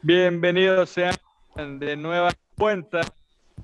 [0.00, 1.16] Bienvenidos sean
[1.80, 3.00] de nueva cuenta,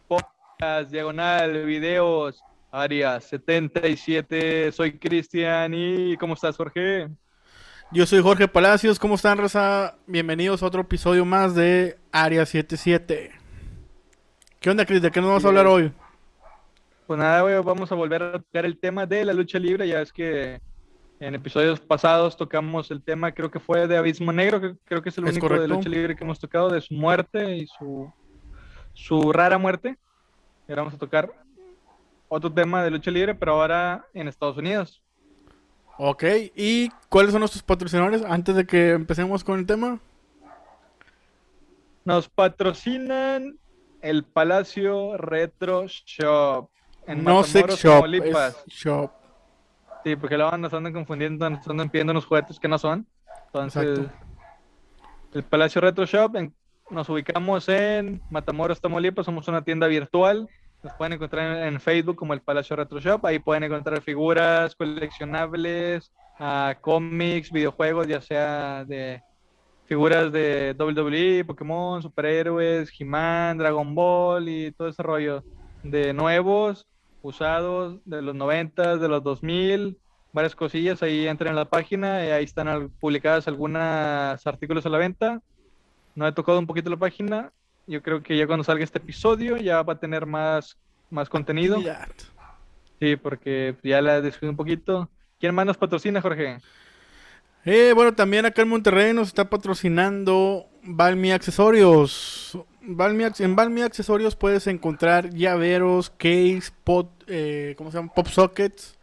[0.09, 4.73] podcast, diagonal, videos, área 77.
[4.73, 7.09] Soy Cristian y ¿cómo estás, Jorge?
[7.93, 8.99] Yo soy Jorge Palacios.
[8.99, 9.97] ¿Cómo están, Rosa?
[10.09, 13.31] Bienvenidos a otro episodio más de Área 77.
[14.59, 15.03] ¿Qué onda, Cris?
[15.03, 15.93] ¿De qué nos vamos a hablar hoy?
[17.07, 19.87] Pues nada, güey, vamos a volver a tocar el tema de la lucha libre.
[19.87, 20.61] Ya es que
[21.21, 25.09] en episodios pasados tocamos el tema, creo que fue de Abismo Negro, que creo que
[25.09, 28.13] es el único de lucha libre que hemos tocado, de su muerte y su,
[28.93, 29.97] su rara muerte.
[30.67, 31.33] Y ahora vamos a tocar
[32.29, 35.03] otro tema de lucha libre, pero ahora en Estados Unidos.
[35.97, 36.25] Ok,
[36.57, 40.01] ¿y cuáles son nuestros patrocinadores antes de que empecemos con el tema?
[42.05, 43.59] Nos patrocinan
[44.03, 46.69] el Palacio Retro Shop.
[47.07, 48.05] En no Sex Shop,
[48.67, 49.13] Shop.
[50.05, 53.07] Sí, porque la nos andan confundiendo, nos andan pidiendo unos juguetes que no son.
[53.47, 54.01] Entonces,
[55.33, 56.37] el Palacio Retro Shop,
[56.91, 60.47] nos ubicamos en Matamoros, Tamaulipas, somos una tienda virtual.
[60.83, 63.25] Nos pueden encontrar en, Facebook como el Palacio Retro Shop.
[63.25, 69.23] Ahí pueden encontrar figuras coleccionables, uh, cómics, videojuegos, ya sea de
[69.87, 75.43] figuras de WWE, Pokémon, superhéroes, He-Man, Dragon Ball y todo ese rollo
[75.83, 76.87] de nuevos
[77.25, 79.99] usados de los 90, de los 2000,
[80.33, 81.03] varias cosillas.
[81.03, 85.41] Ahí entren en la página y ahí están publicadas algunos artículos a la venta.
[86.15, 87.51] No he tocado un poquito la página.
[87.87, 90.79] Yo creo que ya cuando salga este episodio ya va a tener más,
[91.11, 91.81] más contenido.
[93.01, 95.09] Sí, porque ya la descuido un poquito.
[95.41, 96.59] ¿Quién más nos patrocina, Jorge?
[97.65, 104.67] Eh, bueno, también acá en Monterrey nos está patrocinando Balmi Accesorios, en Balmi Accesorios puedes
[104.67, 108.13] encontrar llaveros, case, pot, eh, ¿cómo se llama?
[108.13, 108.99] Pop sockets.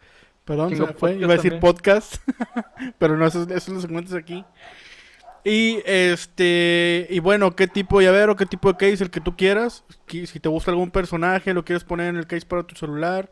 [0.45, 1.15] Perdón, se me fue.
[1.15, 2.15] Iba a decir podcast.
[2.99, 4.43] pero no, eso, eso los encuentras aquí.
[5.43, 9.35] Y este, y bueno, qué tipo de llavero, qué tipo de case, el que tú
[9.35, 9.83] quieras.
[10.07, 13.31] Si te gusta algún personaje, lo quieres poner en el case para tu celular.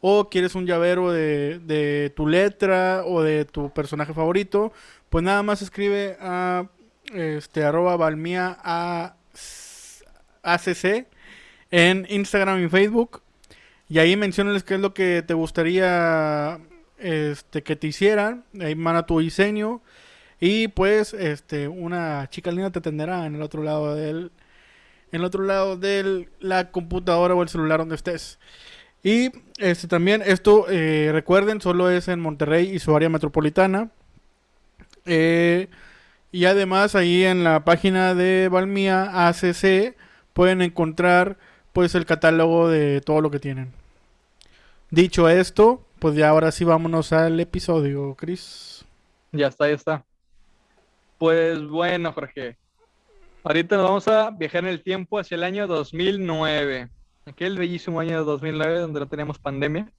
[0.00, 4.72] O quieres un llavero de, de tu letra o de tu personaje favorito.
[5.08, 6.68] Pues nada más escribe a
[7.14, 9.16] este arroba balmia a
[10.42, 11.06] ACC
[11.70, 13.22] en Instagram y Facebook.
[13.88, 16.58] Y ahí mencionales qué es lo que te gustaría
[16.98, 18.44] este, que te hicieran.
[18.60, 19.82] Ahí manda tu diseño.
[20.40, 24.30] Y pues este, una chica linda te atenderá en el otro lado del.
[25.10, 28.38] En el otro lado de la computadora o el celular donde estés.
[29.02, 33.90] Y este también, esto eh, recuerden, solo es en Monterrey y su área metropolitana.
[35.06, 35.68] Eh,
[36.30, 39.96] y además ahí en la página de Valmía ACC
[40.32, 41.38] pueden encontrar
[41.72, 43.72] pues el catálogo de todo lo que tienen.
[44.90, 48.84] Dicho esto, pues ya ahora sí vámonos al episodio, Chris.
[49.32, 50.04] Ya está, ya está.
[51.18, 52.56] Pues bueno, Jorge.
[53.44, 56.88] Ahorita nos vamos a viajar en el tiempo hacia el año 2009.
[57.26, 59.90] Aquel bellísimo año 2009 donde no teníamos pandemia.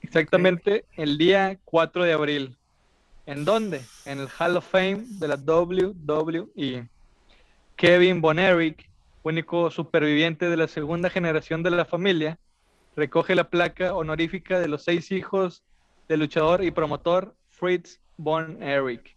[0.00, 2.56] Exactamente el día 4 de abril.
[3.26, 3.82] ¿En dónde?
[4.04, 6.88] En el Hall of Fame de la WWE.
[7.76, 8.38] Kevin Von
[9.22, 12.38] único superviviente de la segunda generación de la familia,
[12.96, 15.62] recoge la placa honorífica de los seis hijos
[16.08, 19.16] del luchador y promotor Fritz von Erich.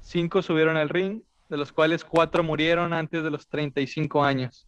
[0.00, 4.66] Cinco subieron al ring, de los cuales cuatro murieron antes de los 35 años.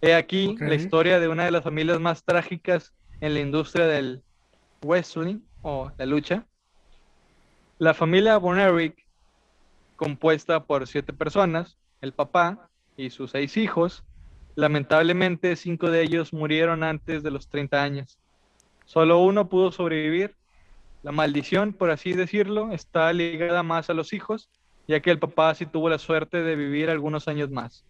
[0.00, 4.22] He aquí la historia de una de las familias más trágicas en la industria del
[4.82, 6.46] wrestling o la lucha.
[7.78, 9.06] La familia von Erich,
[9.96, 14.04] compuesta por siete personas, el papá, y sus seis hijos.
[14.54, 18.18] Lamentablemente, cinco de ellos murieron antes de los 30 años.
[18.86, 20.34] Solo uno pudo sobrevivir.
[21.02, 24.48] La maldición, por así decirlo, está ligada más a los hijos,
[24.88, 27.84] ya que el papá sí tuvo la suerte de vivir algunos años más.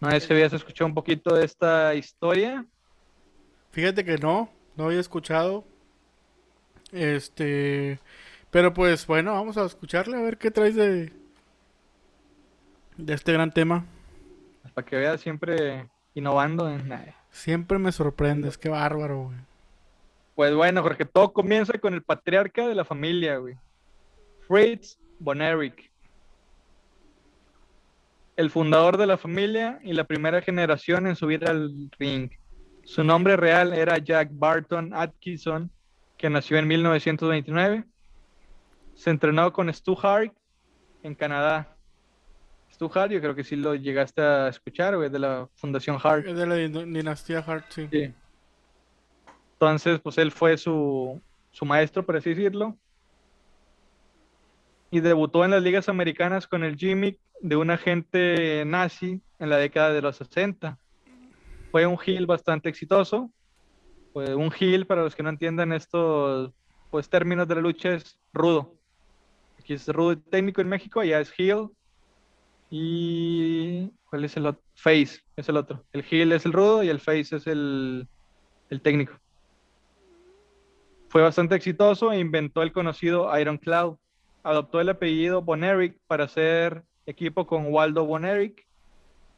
[0.00, 2.66] ¿No sé si habías escuchado un poquito de esta historia?
[3.70, 5.64] Fíjate que no, no había escuchado.
[6.92, 7.98] Este,
[8.50, 11.12] pero pues bueno, vamos a escucharle a ver qué traes de
[12.96, 13.84] de este gran tema
[14.76, 16.68] para que veas siempre innovando.
[16.68, 16.92] En...
[17.30, 19.38] Siempre me sorprendes, qué bárbaro, güey.
[20.34, 23.56] Pues bueno, porque todo comienza con el patriarca de la familia, güey.
[24.46, 25.90] Fritz von Erich.
[28.36, 32.30] El fundador de la familia y la primera generación en subir al ring.
[32.84, 35.70] Su nombre real era Jack Barton Atkinson,
[36.18, 37.84] que nació en 1929.
[38.96, 40.34] Se entrenó con Stu Hart
[41.04, 41.76] en Canadá
[42.76, 46.26] Stu Hart, yo creo que sí lo llegaste a escuchar, güey, de la Fundación Hart.
[46.26, 47.88] De la dinastía Hart, sí.
[49.54, 51.20] Entonces, pues él fue su,
[51.50, 52.76] su maestro, por así decirlo.
[54.90, 59.56] y debutó en las ligas americanas con el gimmick de un agente nazi en la
[59.56, 60.78] década de los 60.
[61.70, 63.30] Fue un heel bastante exitoso.
[64.12, 66.52] Pues un heel, para los que no entiendan estos
[66.90, 68.75] pues, términos de la lucha, es rudo.
[69.66, 71.70] Aquí es rudo técnico en México, allá es heel.
[72.70, 73.90] Y.
[74.08, 74.62] ¿Cuál es el otro?
[74.76, 75.82] Face es el otro.
[75.92, 78.06] El heel es el rudo y el face es el,
[78.70, 79.14] el técnico.
[81.08, 83.96] Fue bastante exitoso e inventó el conocido Iron Cloud.
[84.44, 88.64] Adoptó el apellido Boneric para hacer equipo con Waldo Boneric.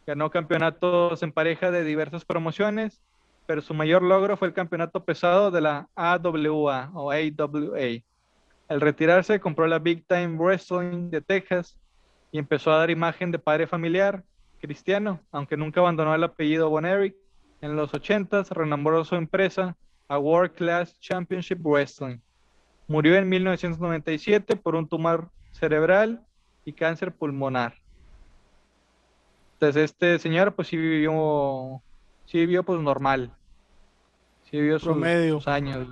[0.07, 3.01] Ganó campeonatos en pareja de diversas promociones,
[3.47, 8.03] pero su mayor logro fue el campeonato pesado de la AWA o AWA.
[8.69, 11.79] Al retirarse, compró la Big Time Wrestling de Texas
[12.31, 14.23] y empezó a dar imagen de padre familiar
[14.61, 17.17] cristiano, aunque nunca abandonó el apellido Boneric.
[17.61, 19.76] En los 80 renombró su empresa
[20.06, 22.19] a World Class Championship Wrestling.
[22.87, 26.23] Murió en 1997 por un tumor cerebral
[26.65, 27.75] y cáncer pulmonar.
[29.55, 31.82] Entonces este señor pues sí vivió,
[32.26, 33.32] sí vivió pues normal.
[34.44, 35.88] Sí vivió sus, sus años.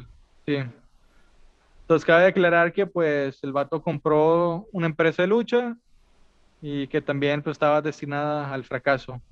[0.46, 0.58] Sí.
[1.86, 5.76] Entonces cabe aclarar que pues el vato compró una empresa de lucha
[6.60, 9.22] y que también pues estaba destinada al fracaso.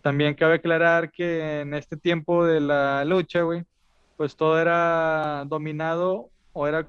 [0.00, 3.64] También cabe aclarar que en este tiempo de la lucha, güey,
[4.16, 6.88] pues todo era dominado o era,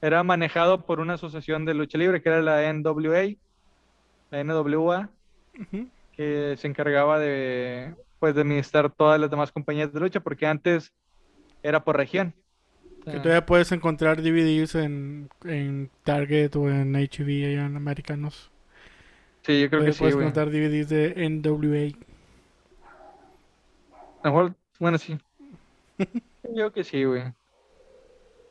[0.00, 3.36] era manejado por una asociación de lucha libre que era la NWA,
[4.30, 5.10] la NWA,
[6.16, 10.90] que se encargaba de, pues, de administrar todas las demás compañías de lucha, porque antes
[11.62, 12.34] era por región.
[13.04, 18.50] Que todavía puedes encontrar DVDs en, en Target o en HV allá en americanos.
[19.42, 21.98] Sí, yo creo que sí, Puedes encontrar DVDs de NWA.
[24.22, 25.18] A lo mejor, bueno, sí.
[25.98, 27.22] yo creo que sí, güey.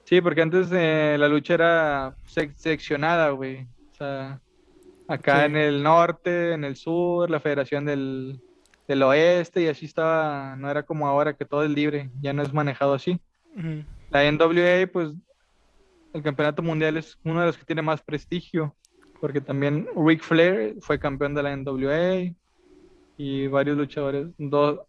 [0.05, 2.15] Sí, porque antes eh, la lucha era
[2.55, 3.67] seccionada, güey.
[3.91, 4.41] O sea,
[5.07, 8.41] acá en el norte, en el sur, la federación del,
[8.89, 12.41] del oeste, y así estaba, no era como ahora que todo es libre, ya no
[12.41, 13.21] es manejado así.
[14.09, 15.13] La NWA, pues
[16.11, 18.75] el campeonato mundial es uno de los que tiene más prestigio,
[19.21, 22.33] porque también Ric Flair fue campeón de la NWA
[23.15, 24.29] y varios luchadores.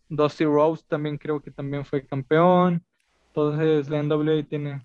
[0.09, 2.83] Dusty Rose también creo que también fue campeón.
[3.27, 4.83] Entonces la NWA tiene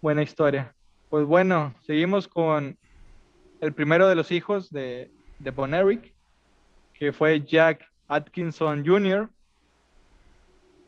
[0.00, 0.72] buena historia.
[1.10, 2.78] Pues bueno, seguimos con
[3.60, 6.14] el primero de los hijos de, de Von Eric,
[6.92, 9.30] que fue Jack Atkinson Jr.,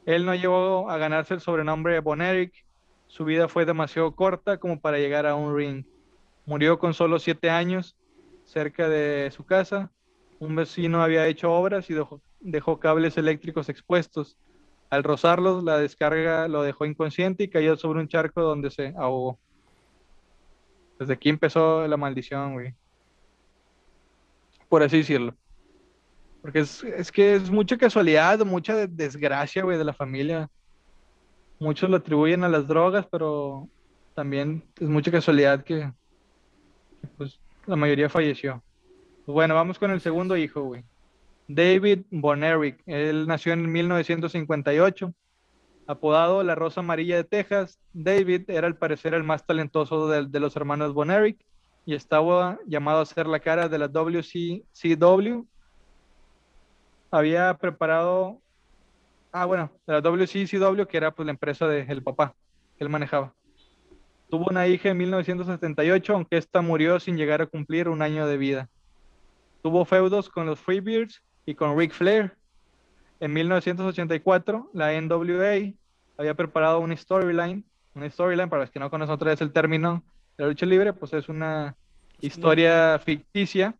[0.06, 2.64] él no llegó a ganarse el sobrenombre de Von Eric.
[3.08, 5.84] Su vida fue demasiado corta como para llegar a un ring.
[6.46, 7.96] Murió con solo siete años
[8.44, 9.90] cerca de su casa.
[10.38, 11.94] Un vecino había hecho obras y
[12.40, 14.38] dejó, cables eléctricos expuestos.
[14.90, 19.40] Al rozarlos, la descarga lo dejó inconsciente y cayó sobre un charco donde se ahogó.
[21.00, 22.74] Desde aquí empezó la maldición, güey.
[24.68, 25.34] Por así decirlo.
[26.42, 30.48] Porque es, que es mucha casualidad, mucha desgracia, güey, de la familia.
[31.58, 33.68] Muchos lo atribuyen a las drogas, pero
[34.14, 35.90] también es mucha casualidad que,
[37.16, 38.62] pues, la mayoría falleció.
[39.24, 40.84] Pues bueno, vamos con el segundo hijo, güey.
[41.48, 42.82] David Bonerick.
[42.86, 45.12] Él nació en 1958.
[45.88, 50.40] Apodado La Rosa Amarilla de Texas, David era al parecer el más talentoso de, de
[50.40, 51.38] los hermanos Bonerick
[51.84, 55.46] y estaba llamado a ser la cara de la WCCW
[57.10, 58.40] había preparado,
[59.32, 62.34] ah, bueno, la WCCW, que era pues la empresa del papá
[62.76, 63.34] que él manejaba.
[64.28, 68.36] Tuvo una hija en 1978, aunque esta murió sin llegar a cumplir un año de
[68.36, 68.68] vida.
[69.62, 72.36] Tuvo feudos con los Freebirds y con Ric Flair.
[73.20, 75.72] En 1984, la NWA
[76.18, 77.64] había preparado una storyline.
[77.94, 80.02] Una storyline, para los que no conocen otra vez el término
[80.36, 81.76] de la lucha libre, pues es una
[82.20, 83.74] historia ficticia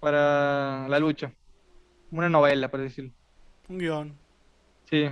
[0.00, 1.32] para la lucha
[2.10, 3.12] una novela, por decirlo.
[3.68, 4.14] Un guion.
[4.84, 5.08] Sí.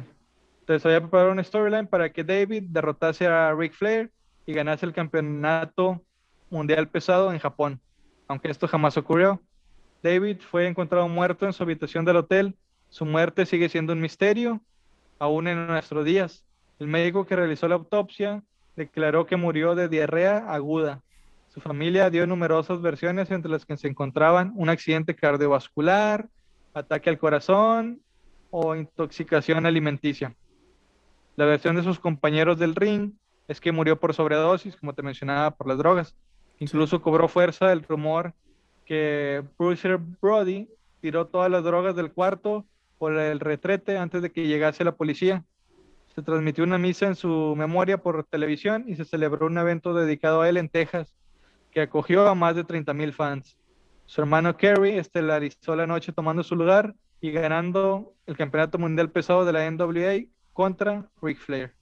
[0.61, 4.11] Entonces había preparado una storyline para que David derrotase a Ric Flair
[4.47, 6.03] y ganase el campeonato
[6.51, 7.81] mundial pesado en Japón,
[8.29, 9.43] aunque esto jamás ocurrió.
[10.03, 12.57] David fue encontrado muerto en su habitación del hotel.
[12.89, 14.61] Su muerte sigue siendo un misterio,
[15.19, 16.45] aún en nuestros días.
[16.79, 18.43] El médico que realizó la autopsia
[18.77, 21.03] declaró que murió de diarrea aguda.
[21.49, 26.29] Su familia dio numerosas versiones entre las que se encontraban un accidente cardiovascular,
[26.75, 28.03] ataque al corazón
[28.51, 30.35] o intoxicación alimenticia.
[31.37, 33.13] La versión de sus compañeros del ring
[33.49, 36.15] es que murió por sobredosis, como te mencionaba, por las drogas.
[36.59, 38.35] Incluso cobró fuerza el rumor
[38.85, 40.69] que Bruce Brody
[41.01, 42.65] tiró todas las drogas del cuarto
[42.99, 45.45] por el retrete antes de que llegase la policía.
[46.15, 50.43] Se transmitió una misa en su memoria por televisión y se celebró un evento dedicado
[50.43, 51.17] a él en Texas,
[51.73, 53.59] que acogió a más de 30.000 fans.
[54.07, 59.45] Su hermano Kerry estelarizó la noche tomando su lugar y ganando el campeonato mundial pesado
[59.45, 61.73] de la NWA contra Ric Flair.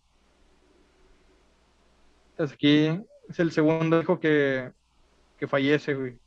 [2.31, 2.87] Entonces aquí
[3.29, 4.73] es el segundo hijo que,
[5.37, 6.19] que fallece, güey.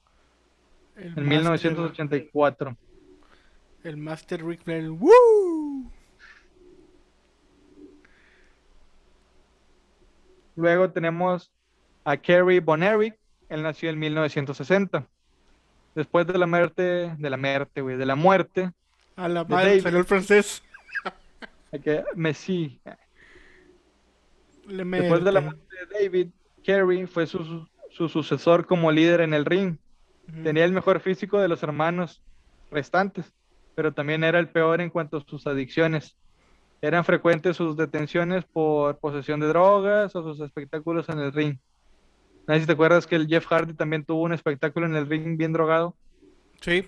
[0.96, 1.30] El En Master-
[1.72, 2.78] 1984.
[3.84, 4.90] El Master Ric Flair.
[4.92, 5.92] ¡Woo!
[10.56, 11.52] Luego tenemos
[12.04, 13.16] a Kerry Von Erich.
[13.50, 15.08] Él nació en 1960.
[15.96, 18.72] Después de la muerte, de la muerte, güey, de la muerte,
[19.16, 19.84] A la madre David.
[19.84, 20.62] salió el francés.
[22.16, 22.80] Messi.
[24.68, 26.28] Le Después de la muerte de David,
[26.64, 29.78] Kerry fue su, su sucesor como líder en el ring.
[30.44, 32.22] Tenía el mejor físico de los hermanos
[32.72, 33.32] restantes,
[33.76, 36.18] pero también era el peor en cuanto a sus adicciones.
[36.82, 41.58] Eran frecuentes sus detenciones por posesión de drogas o sus espectáculos en el ring.
[42.48, 45.08] No sé si te acuerdas que el Jeff Hardy también tuvo un espectáculo en el
[45.10, 45.96] ring bien drogado
[46.62, 46.86] Sí,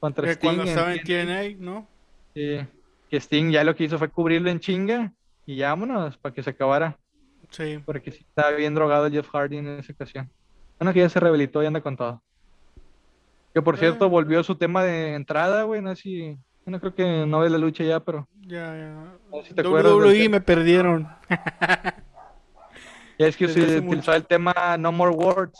[0.00, 0.46] contra que Sting.
[0.48, 1.24] cuando estaba en TNA.
[1.24, 1.86] TNA, ¿no?
[2.34, 2.58] Sí,
[3.10, 5.12] que Sting ya lo que hizo fue cubrirlo en chinga
[5.46, 6.98] y ya vámonos para que se acabara.
[7.50, 7.80] Sí.
[7.84, 10.30] Porque sí estaba bien drogado el Jeff Hardy en esa ocasión.
[10.78, 12.22] Bueno, que ya se rehabilitó y anda con todo.
[13.54, 14.08] Que por cierto, Ah.
[14.08, 15.80] volvió su tema de entrada, güey.
[15.80, 16.38] No sé si.
[16.66, 18.28] Bueno, creo que no ve la lucha ya, pero.
[18.42, 19.14] Ya, ya.
[19.32, 20.32] No sé si te acuerdas WWE tema.
[20.32, 21.08] me perdieron.
[23.18, 24.12] Ya es que se utilizó mucho.
[24.12, 25.58] el tema No More Words.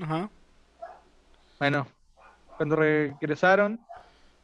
[0.00, 0.30] Ajá.
[1.58, 1.86] Bueno,
[2.56, 3.80] cuando regresaron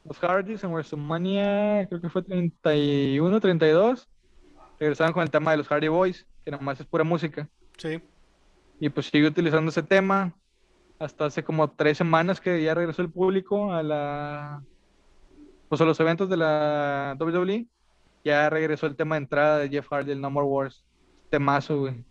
[0.05, 4.09] los Hardys en WrestleMania, creo que fue 31, 32,
[4.79, 7.49] regresaron con el tema de los Hardy Boys, que nomás es pura música.
[7.77, 8.01] Sí.
[8.79, 10.35] Y pues sigue utilizando ese tema
[10.99, 14.63] hasta hace como tres semanas que ya regresó el público a la
[15.69, 17.67] pues a los eventos de la WWE.
[18.25, 20.85] Ya regresó el tema de entrada de Jeff Hardy, el No More Wars.
[21.31, 22.05] Temazo, güey.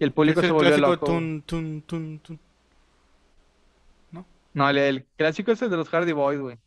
[0.00, 1.06] Y el público se volvió clásico loco.
[1.06, 2.40] tun, tun, tun, tun.
[4.54, 6.58] No, el, el clásico es el de los Hardy Boys, güey.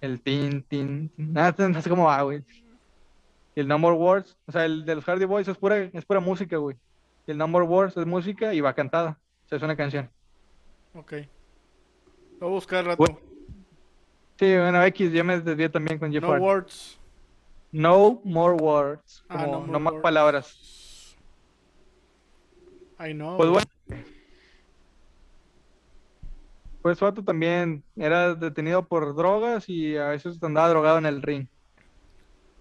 [0.00, 1.32] El tin, tin, tin.
[1.34, 2.42] Nada, no sé cómo va, güey.
[3.54, 6.04] Y el No More Words, o sea, el de los Hardy Boys es pura, es
[6.04, 6.76] pura música, güey.
[7.26, 9.18] Y el No More Words es música y va cantada.
[9.44, 10.08] O sea, es una canción.
[10.94, 11.12] Ok.
[12.40, 13.04] Lo voy a buscar al rato.
[14.38, 16.44] Sí, bueno, X, ya me desvié también con Jeff no Hardy.
[16.44, 16.98] words.
[17.72, 19.22] No more words.
[19.28, 20.02] Ah, Como no no, more más words.
[20.02, 20.56] palabras.
[23.00, 23.36] I know.
[23.36, 23.66] Pues bueno.
[26.82, 31.22] Pues su vato también era detenido por drogas y a veces andaba drogado en el
[31.22, 31.46] ring.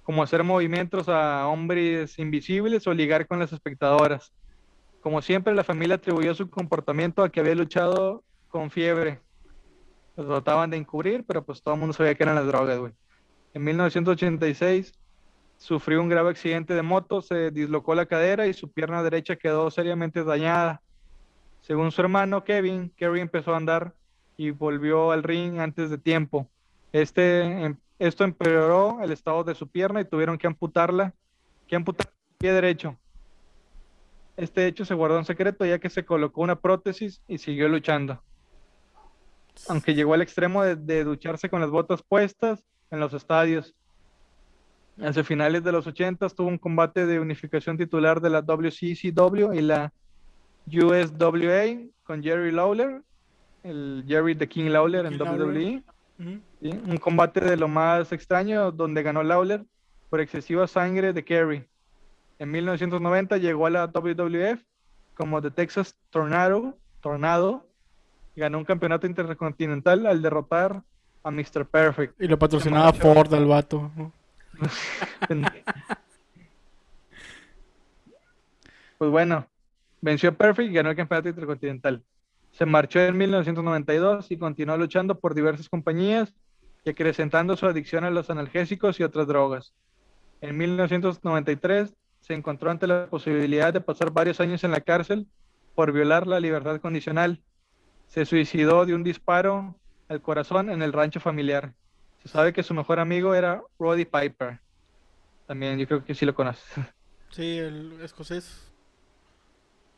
[0.03, 4.33] Como hacer movimientos a hombres invisibles o ligar con las espectadoras.
[5.01, 9.21] Como siempre, la familia atribuyó su comportamiento a que había luchado con fiebre.
[10.17, 12.91] Los trataban de encubrir, pero pues todo el mundo sabía que eran las drogas, güey.
[13.53, 14.98] En 1986
[15.59, 19.69] sufrió un grave accidente de moto, se dislocó la cadera y su pierna derecha quedó
[19.69, 20.81] seriamente dañada.
[21.61, 23.93] Según su hermano Kevin, Kerry empezó a andar
[24.37, 26.49] y volvió al ring antes de tiempo.
[26.93, 31.13] Este, em- esto empeoró el estado de su pierna y tuvieron que amputarla,
[31.67, 32.97] que amputar el pie derecho.
[34.37, 38.23] Este hecho se guardó en secreto ya que se colocó una prótesis y siguió luchando.
[39.67, 43.75] Aunque llegó al extremo de, de ducharse con las botas puestas en los estadios.
[45.01, 49.61] Hacia finales de los 80 tuvo un combate de unificación titular de la WCCW y
[49.61, 49.93] la
[50.67, 53.01] USWA con Jerry Lawler,
[53.63, 55.25] el Jerry the King Lawler en King.
[55.25, 55.83] WWE.
[56.61, 59.63] Un combate de lo más extraño donde ganó Lawler
[60.09, 61.65] por excesiva sangre de Kerry.
[62.39, 64.61] En 1990 llegó a la WWF
[65.13, 67.65] como The Texas Tornado, Tornado
[68.35, 70.83] y ganó un campeonato intercontinental al derrotar
[71.23, 71.65] a Mr.
[71.65, 72.21] Perfect.
[72.21, 72.93] Y lo patrocinaba.
[72.93, 73.91] Ford al vato.
[73.95, 74.11] ¿no?
[78.97, 79.47] Pues bueno,
[80.01, 82.03] venció Perfect y ganó el campeonato intercontinental.
[82.51, 86.33] Se marchó en 1992 y continuó luchando por diversas compañías
[86.83, 89.73] y acrecentando su adicción a los analgésicos y otras drogas.
[90.41, 95.27] En 1993 se encontró ante la posibilidad de pasar varios años en la cárcel
[95.75, 97.41] por violar la libertad condicional.
[98.07, 99.75] Se suicidó de un disparo
[100.09, 101.73] al corazón en el rancho familiar.
[102.23, 104.59] Se sabe que su mejor amigo era Roddy Piper.
[105.47, 106.63] También yo creo que sí lo conoces.
[107.31, 108.71] Sí, el escocés.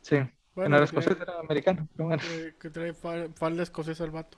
[0.01, 0.17] Sí.
[0.53, 1.87] Bueno, no era escocés, era americano.
[1.95, 4.37] Pero bueno, Que, que trae fa- falda escocesa al vato.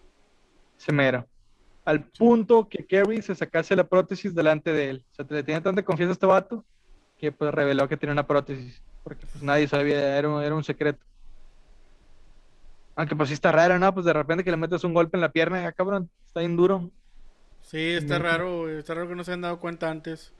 [0.79, 1.27] ese mero.
[1.85, 5.05] Al punto que Kerry se sacase la prótesis delante de él.
[5.11, 6.63] O sea, le tenía tanta confianza a este vato
[7.17, 8.81] que pues reveló que tenía una prótesis.
[9.03, 11.03] Porque pues nadie sabía, era un, era un secreto.
[12.95, 13.93] Aunque pues sí está raro, ¿no?
[13.93, 16.39] Pues de repente que le metes un golpe en la pierna y ah, cabrón, está
[16.41, 16.89] bien duro.
[17.63, 18.69] Sí, está raro.
[18.69, 20.31] Está raro que no se hayan dado cuenta antes.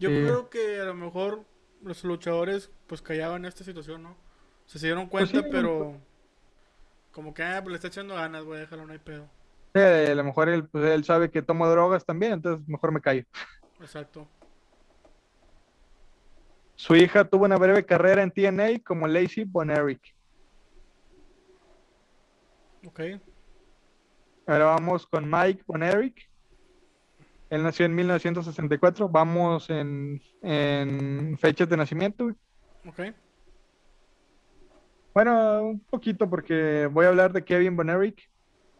[0.00, 0.16] Yo Sí.
[0.16, 1.44] creo que a lo mejor
[1.82, 4.10] los luchadores pues callaban esta situación, ¿no?
[4.10, 5.96] O sea, se dieron Pues cuenta, sí, pero
[7.12, 9.28] como que ah, pues le está echando ganas, güey, déjalo, no hay pedo.
[9.74, 13.00] Sí, a lo mejor él, pues, él sabe que tomo drogas también, entonces mejor me
[13.00, 13.24] callo.
[13.80, 14.26] Exacto.
[16.74, 20.14] Su hija tuvo una breve carrera en TNA como Lacey Von Erich.
[22.86, 23.00] Ok.
[24.46, 26.28] Ahora vamos con Mike Von Erich.
[27.50, 29.08] Él nació en 1964.
[29.08, 32.24] Vamos en, en fechas de nacimiento.
[32.24, 32.36] güey.
[32.86, 33.14] Ok.
[35.14, 38.30] Bueno, un poquito porque voy a hablar de Kevin Von Erich,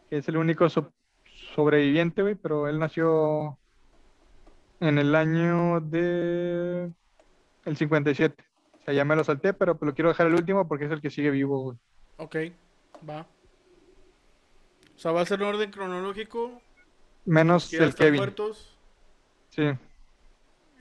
[0.09, 0.93] que es el único so-
[1.55, 3.57] sobreviviente, güey, pero él nació
[4.79, 6.91] en el año de
[7.65, 8.41] el 57.
[8.79, 11.01] O sea, ya me lo salté, pero lo quiero dejar el último porque es el
[11.01, 11.77] que sigue vivo, güey.
[12.17, 12.35] Ok.
[13.09, 13.21] Va.
[14.95, 16.61] O sea, va a ser en orden cronológico.
[17.25, 18.17] Menos el Kevin.
[18.17, 18.77] muertos.
[19.49, 19.63] Sí,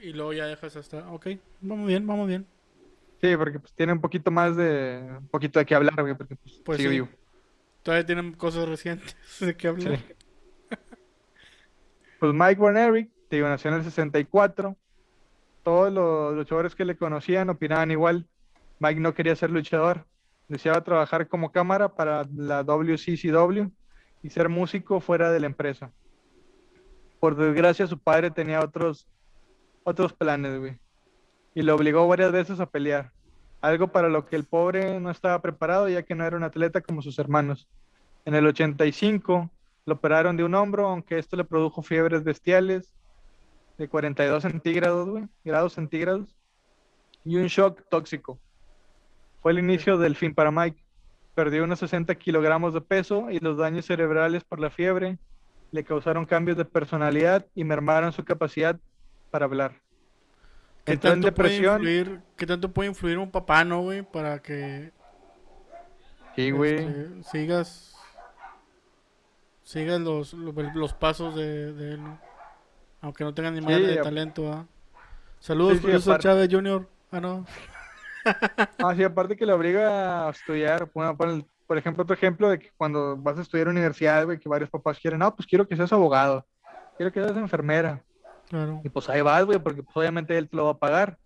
[0.01, 1.11] Y luego ya dejas hasta.
[1.11, 1.29] Ok.
[1.61, 2.47] Vamos bien, vamos bien.
[3.21, 6.37] sí, porque pues tiene un poquito más de un poquito de qué hablar, güey, porque
[6.37, 6.95] pues, Pues sigue sí.
[6.97, 7.09] vivo.
[7.83, 9.99] Todavía tienen cosas recientes de qué hablar.
[9.99, 10.05] Sí.
[12.21, 14.77] Pues Mike Von te digo, nació en el 64.
[15.63, 18.27] Todos los luchadores que le conocían opinaban igual.
[18.81, 20.07] Mike no quería ser luchador.
[20.49, 23.69] Deseaba trabajar como cámara para la WCCW
[24.23, 25.93] y ser músico fuera de la empresa.
[27.21, 29.09] Por desgracia, su padre tenía otros,
[29.85, 30.79] otros planes, güey.
[31.55, 33.13] Y lo obligó varias veces a pelear.
[33.61, 36.81] Algo para lo que el pobre no estaba preparado, ya que no era un atleta
[36.81, 37.69] como sus hermanos.
[38.25, 39.51] En el 85
[39.87, 42.93] lo operaron de un hombro, aunque esto le produjo fiebres bestiales
[43.79, 46.37] de 42 centígrados, güey, grados centígrados,
[47.25, 48.39] y un shock tóxico.
[49.41, 50.85] Fue el inicio del fin para Mike.
[51.35, 55.19] Perdió unos 60 kilogramos de peso y los daños cerebrales por la fiebre
[55.71, 58.79] le causaron cambios de personalidad y mermaron su capacidad
[59.31, 59.73] para hablar.
[60.85, 64.03] ¿Qué Entró en tanto, puede influir, ¿Qué tanto puede influir un papá, no, güey?
[64.03, 64.93] Para que
[66.35, 66.75] Sí, güey.
[66.77, 67.95] este, sigas
[69.63, 72.19] sigas los, los, los pasos de, de él, ¿no?
[73.03, 74.67] Aunque no tengan ni madre de talento, ¿ah?
[75.41, 76.89] Saludos, Sí, profesor Chávez Jr.
[77.13, 77.45] Ah, no.
[78.83, 82.49] Ah, sí, aparte que le obliga a estudiar, bueno, por, el- por ejemplo, otro ejemplo
[82.51, 85.69] de que cuando vas a estudiar universidad, güey, que varios papás quieren, no, pues quiero
[85.69, 86.45] que seas abogado,
[86.97, 88.03] quiero que seas enfermera,
[88.49, 88.81] Claro.
[88.83, 91.17] y pues ahí vas, güey, porque pues obviamente él te lo va a pagar.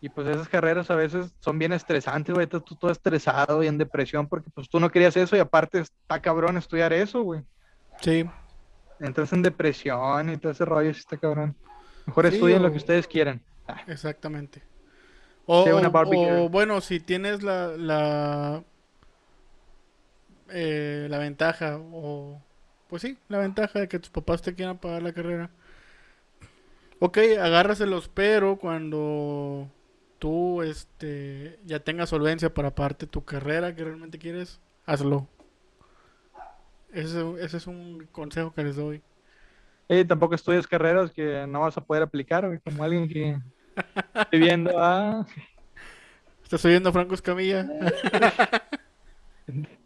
[0.00, 3.66] Y pues esas carreras a veces son bien estresantes, güey, estás tú todo estresado y
[3.66, 7.42] en depresión porque pues tú no querías eso y aparte está cabrón estudiar eso, güey.
[8.00, 8.24] Sí.
[9.00, 11.56] Entras en depresión y todo ese rollo, sí está cabrón.
[12.06, 13.42] Mejor Sí, estudien lo que ustedes quieran.
[13.66, 14.62] Ah, Exactamente.
[15.46, 15.70] O, Sí,
[16.50, 18.62] bueno, si tienes la la,
[20.50, 22.40] eh, la ventaja, o
[22.88, 25.50] pues sí, la ventaja de que tus papás te quieran pagar la carrera.
[27.00, 29.68] Ok, agárraselos, pero cuando
[30.18, 35.28] tú este ya tengas solvencia para pagarte tu carrera que realmente quieres, hazlo.
[36.92, 39.02] Ese, ese es un consejo que les doy.
[39.88, 43.38] Y tampoco estudies carreras que no vas a poder aplicar, como alguien que
[44.14, 45.26] estoy viendo a...
[46.42, 47.68] ¿Estás oyendo a Franco Escamilla?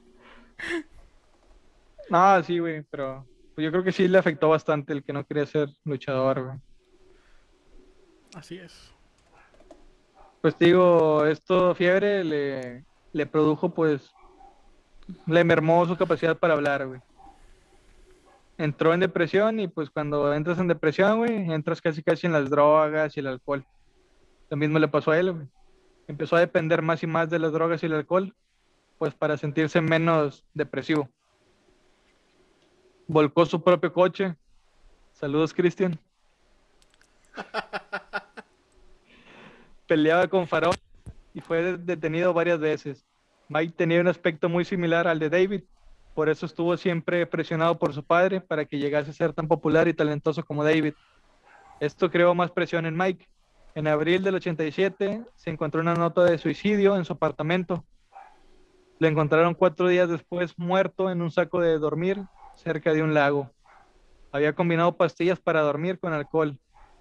[2.09, 5.25] No, sí, güey, pero pues yo creo que sí le afectó bastante el que no
[5.25, 6.59] quería ser luchador, güey.
[8.35, 8.93] Así es.
[10.41, 14.11] Pues te digo, esto fiebre le, le produjo, pues,
[15.27, 17.01] le mermó su capacidad para hablar, güey.
[18.59, 22.49] Entró en depresión y pues cuando entras en depresión, güey, entras casi casi en las
[22.51, 23.67] drogas y el alcohol.
[24.51, 25.47] Lo mismo le pasó a él, güey.
[26.07, 28.35] Empezó a depender más y más de las drogas y el alcohol,
[29.03, 31.09] pues para sentirse menos depresivo.
[33.09, 34.37] Volcó su propio coche.
[35.11, 35.99] Saludos, Cristian.
[39.89, 40.77] Peleaba con Farol
[41.35, 43.05] y fue de- detenido varias veces.
[43.49, 45.63] Mike tenía un aspecto muy similar al de David,
[46.15, 49.89] por eso estuvo siempre presionado por su padre para que llegase a ser tan popular
[49.89, 50.95] y talentoso como David.
[51.81, 53.27] Esto creó más presión en Mike.
[53.75, 57.85] En abril del 87 se encontró una nota de suicidio en su apartamento.
[59.03, 62.23] Lo encontraron cuatro días después muerto en un saco de dormir
[62.55, 63.51] cerca de un lago.
[64.31, 66.61] Había combinado pastillas para dormir con alcohol.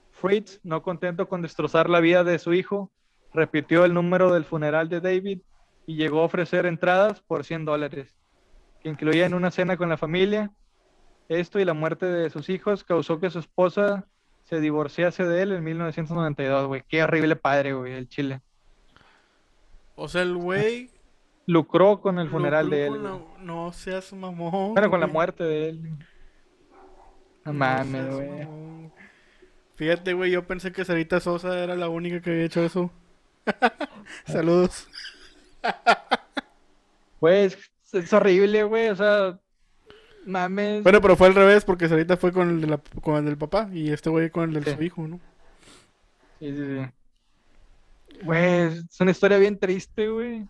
[0.09, 2.91] Fritz, no contento con destrozar la vida de su hijo,
[3.35, 5.41] repitió el número del funeral de David
[5.85, 8.15] y llegó a ofrecer entradas por 100 dólares,
[8.81, 10.49] que incluían una cena con la familia.
[11.29, 14.07] Esto y la muerte de sus hijos causó que su esposa
[14.45, 16.83] se divorciase de él en 1992, güey.
[16.87, 18.41] Qué horrible padre, güey, el Chile.
[19.93, 20.89] O sea, el güey
[21.47, 23.03] Lucró con el funeral lucró de él.
[23.03, 23.19] la-.
[23.39, 24.73] No seas mamón.
[24.73, 25.97] Bueno, con la muerte de él.
[27.45, 28.91] No mames, seas güey.
[29.75, 32.91] Fíjate, güey, yo pensé que Sarita Sosa era la única que había hecho eso.
[34.27, 34.87] Saludos.
[37.19, 37.57] Güey, es,
[37.93, 38.89] es horrible, güey.
[38.89, 39.39] O sea,
[40.25, 40.83] mames.
[40.83, 43.37] Bueno, pero fue al revés porque Sarita fue con el, de la- con el del
[43.37, 44.75] papá y este güey con el del Sí.
[44.75, 45.19] su hijo, ¿no?
[46.39, 48.19] Sí, sí, sí.
[48.23, 50.45] Güey, es una historia bien triste, güey.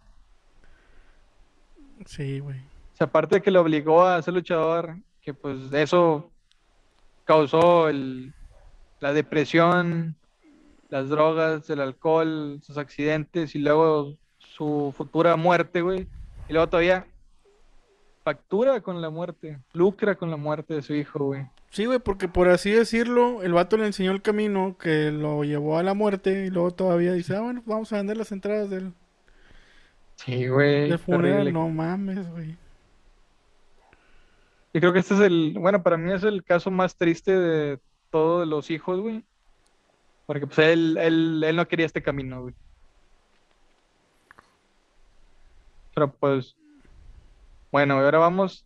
[2.06, 2.60] Sí, güey.
[2.60, 6.30] O sea, aparte de que lo obligó a ser luchador, que pues eso
[7.26, 8.34] causó el,
[9.00, 10.16] la depresión,
[10.90, 16.08] las drogas, el alcohol, sus accidentes y luego su futura muerte, güey.
[16.50, 17.08] Y luego todavía
[18.24, 21.48] factura con la muerte, lucra con la muerte de su hijo, güey.
[21.72, 25.78] Sí, güey, porque por así decirlo, el vato le enseñó el camino que lo llevó
[25.78, 28.94] a la muerte y luego todavía dice, ah, bueno, vamos a vender las entradas del,
[30.26, 30.90] Sí, güey.
[30.90, 31.52] del funeral.
[31.52, 32.56] No mames, güey.
[34.74, 37.80] Yo creo que este es el, bueno, para mí es el caso más triste de
[38.10, 39.24] todos los hijos, güey.
[40.28, 42.54] Porque pues él, él, él no quería este camino, güey.
[45.94, 46.56] Pero pues,
[47.72, 48.66] bueno, y ahora vamos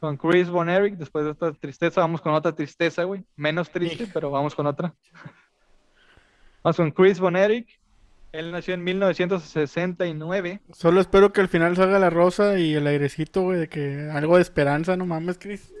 [0.00, 0.96] con Chris Von Erich.
[0.96, 3.22] Después de esta tristeza, vamos con otra tristeza, güey.
[3.36, 4.94] Menos triste, pero vamos con otra.
[6.64, 7.78] Vamos con Chris Von Erich.
[8.38, 10.60] Él nació en 1969.
[10.72, 14.36] Solo espero que al final salga la rosa y el airecito, güey, de que algo
[14.36, 15.72] de esperanza, no mames, Chris.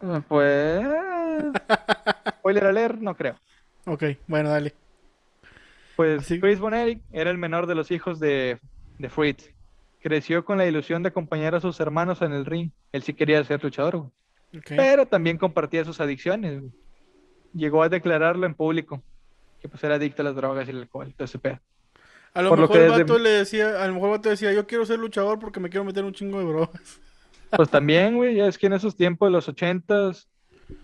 [0.00, 0.82] Eh, Pues,
[2.38, 3.36] spoiler alert, no creo.
[3.86, 4.74] Ok, bueno, dale.
[5.96, 8.58] Pues Así- Chris Von Erich era el menor de los hijos de,
[8.98, 9.50] de Fritz.
[10.00, 12.70] Creció con la ilusión de acompañar a sus hermanos en el ring.
[12.90, 14.10] Él sí quería ser luchador, güey.
[14.58, 14.72] Ok.
[14.76, 16.60] pero también compartía sus adicciones.
[16.60, 16.72] güey.
[17.54, 19.02] Llegó a declararlo en público,
[19.62, 21.60] que pues era adicto a las drogas y el alcohol, todo ese pedo.
[22.34, 24.16] A lo por lo mejor que el desde- vato le decía, a lo mejor el
[24.18, 26.70] vato decía, yo quiero ser luchador porque me quiero meter un chingo de drogas.
[27.54, 30.26] Pues también, güey, ya es que en esos tiempos, los ochentas,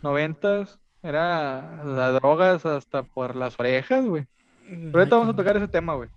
[0.02, 4.26] noventas, era las drogas hasta por las orejas, güey.
[4.68, 6.10] Pero ahorita vamos a tocar ese tema, güey.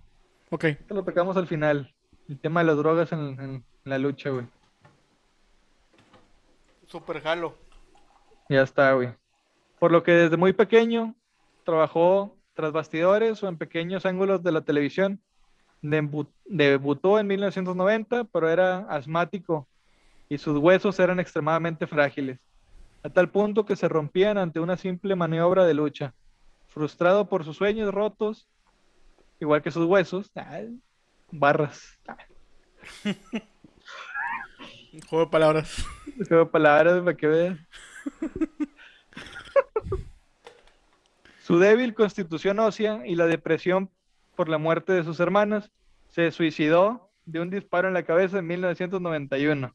[0.50, 1.94] Ok, Ahorita lo tocamos al final.
[2.28, 4.44] El tema de las drogas en, en la lucha, güey.
[6.86, 7.54] super jalo.
[8.50, 9.08] Ya está, güey.
[9.78, 11.14] Por lo que desde muy pequeño
[11.64, 15.20] trabajó tras bastidores o en pequeños ángulos de la televisión.
[15.82, 19.68] Debu- Debutó en 1990, pero era asmático
[20.28, 22.38] y sus huesos eran extremadamente frágiles,
[23.02, 26.14] a tal punto que se rompían ante una simple maniobra de lucha.
[26.68, 28.48] Frustrado por sus sueños rotos,
[29.40, 30.78] igual que sus huesos, ay,
[31.30, 31.98] barras,
[35.08, 35.84] Juego de palabras.
[36.28, 37.66] Juego de palabras para que vean.
[41.42, 43.90] Su débil constitución ósea y la depresión
[44.36, 45.72] por la muerte de sus hermanas
[46.08, 49.74] se suicidó de un disparo en la cabeza en 1991.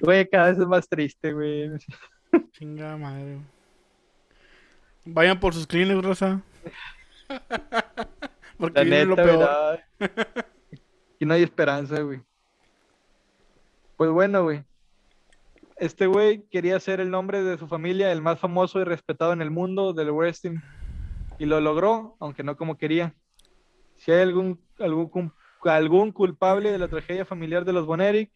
[0.00, 1.70] Güey, cada vez es más triste, güey.
[2.52, 3.38] Chinga madre.
[5.04, 6.42] Vayan por sus clínicas, Rosa.
[8.58, 9.80] Porque La lo peor.
[10.00, 12.20] Aquí no hay esperanza, güey.
[13.96, 14.64] Pues bueno, güey.
[15.76, 19.42] Este güey quería ser el nombre de su familia, el más famoso y respetado en
[19.42, 20.58] el mundo del wrestling.
[21.38, 23.14] Y lo logró, aunque no como quería.
[23.96, 25.32] Si hay algún, algún,
[25.64, 28.30] algún culpable de la tragedia familiar de los Boneric,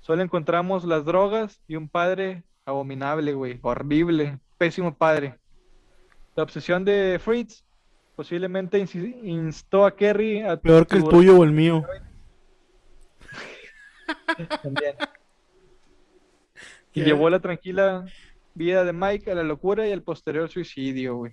[0.00, 3.58] solo encontramos las drogas y un padre abominable, güey.
[3.62, 4.38] Horrible.
[4.56, 5.38] Pésimo padre.
[6.36, 7.64] La obsesión de Fritz
[8.14, 8.78] posiblemente
[9.22, 11.84] instó a Kerry a Peor que el tuyo o el mío.
[14.62, 14.94] también.
[16.92, 17.06] Y ¿Qué?
[17.06, 18.06] llevó la tranquila
[18.54, 21.32] vida de Mike a la locura y al posterior suicidio, güey.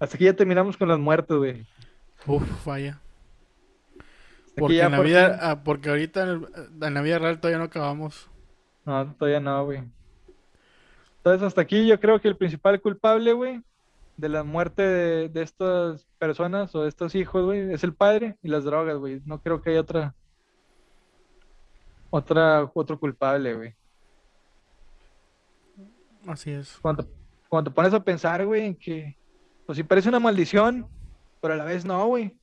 [0.00, 1.66] Hasta aquí ya terminamos con las muertes, güey.
[2.26, 3.00] Uf, vaya.
[3.98, 6.48] Aquí Porque en la por vida, fin- ah, porque ahorita en, el-
[6.86, 8.28] en la vida real todavía no acabamos.
[8.84, 9.82] No, todavía no, güey.
[11.18, 13.62] Entonces, hasta aquí yo creo que el principal culpable, güey,
[14.16, 18.36] de la muerte de, de estas personas o de estos hijos, güey, es el padre
[18.42, 19.22] y las drogas, güey.
[19.24, 20.14] No creo que haya otra.
[22.10, 23.74] Otra, otro culpable, güey.
[26.26, 26.78] Así es.
[26.80, 27.06] cuando,
[27.48, 29.16] cuando te pones a pensar, güey, en que,
[29.66, 30.86] pues sí parece una maldición,
[31.40, 32.36] pero a la vez no, güey.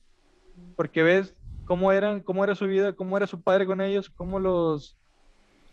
[0.76, 4.38] Porque ves cómo eran, cómo era su vida, cómo era su padre con ellos, cómo
[4.38, 4.96] los,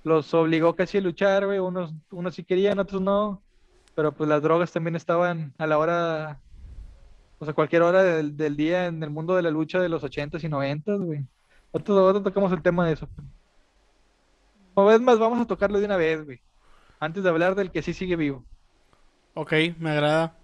[0.04, 1.60] los obligó casi a luchar, güey.
[1.60, 3.41] Unos, unos sí querían, otros no.
[3.96, 6.39] Pero pues las drogas también estaban a la hora,
[7.39, 10.04] o sea, cualquier hora del, del día en el mundo de la lucha de los
[10.04, 11.26] 80s y 90s, güey.
[11.72, 13.10] Otro, otro tocamos el tema de eso.
[14.76, 16.39] O es más, vamos a tocarlo de una vez, güey.
[17.00, 18.44] Antes de hablar del que sí sigue vivo.
[19.34, 20.36] Ok, me agrada.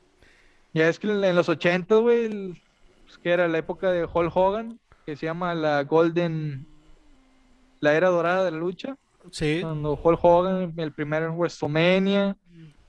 [0.73, 2.61] Ya es que en los 80, güey,
[3.05, 6.65] pues, que era la época de Hulk Hogan, que se llama la Golden,
[7.79, 8.97] la era dorada de la lucha.
[9.31, 9.59] Sí.
[9.61, 12.35] Cuando Hulk Hogan, el primer WrestleMania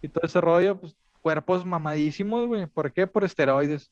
[0.03, 2.67] y todo ese rollo, pues cuerpos mamadísimos, güey.
[2.67, 3.07] ¿Por qué?
[3.07, 3.91] Por esteroides.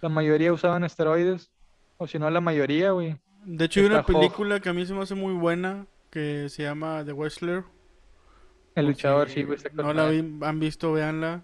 [0.00, 1.50] La mayoría usaban esteroides,
[1.96, 3.16] o si no la mayoría, güey.
[3.44, 4.06] De hecho, hay una Hulk.
[4.06, 7.64] película que a mí se me hace muy buena que se llama The Wrestler.
[8.78, 9.58] El luchador, si sí, güey.
[9.74, 11.42] No la vi- han visto, véanla.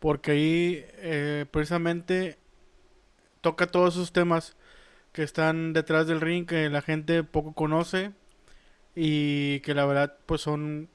[0.00, 2.38] Porque ahí eh, precisamente
[3.40, 4.56] toca todos esos temas
[5.12, 8.12] que están detrás del ring que la gente poco conoce
[8.96, 10.88] y que la verdad pues son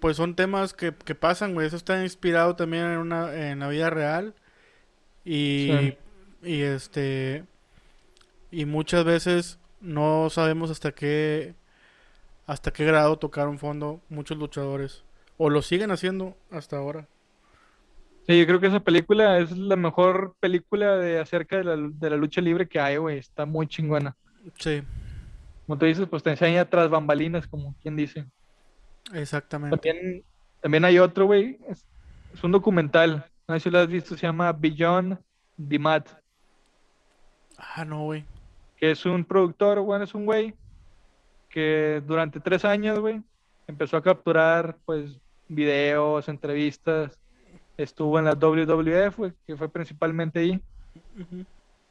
[0.00, 1.66] pues son temas que, que pasan, güey.
[1.66, 4.34] Eso está inspirado también en una en la vida real
[5.24, 5.96] y Sí.
[6.42, 7.44] y este
[8.50, 11.54] y muchas veces no sabemos hasta qué
[12.50, 15.04] hasta qué grado tocaron fondo muchos luchadores
[15.36, 17.06] o lo siguen haciendo hasta ahora.
[18.26, 22.10] Sí, yo creo que esa película es la mejor película de acerca de la, de
[22.10, 23.18] la lucha libre que hay, güey.
[23.18, 24.16] Está muy chingona.
[24.58, 24.82] Sí,
[25.64, 28.26] Como tú dices, pues te enseña tras bambalinas, como quien dice.
[29.14, 29.76] exactamente.
[29.76, 30.24] También,
[30.60, 31.56] también hay otro, güey.
[31.68, 31.86] Es,
[32.34, 33.30] es un documental.
[33.46, 35.18] No sé si lo has visto, se llama Beyond
[35.68, 36.08] the Mat.
[37.56, 38.24] Ah, no, güey.
[38.76, 40.52] Que es un productor, bueno, es un güey
[41.50, 43.20] que durante tres años, güey,
[43.66, 47.18] empezó a capturar, pues, videos, entrevistas.
[47.76, 50.60] Estuvo en la WWF, güey, que fue principalmente ahí.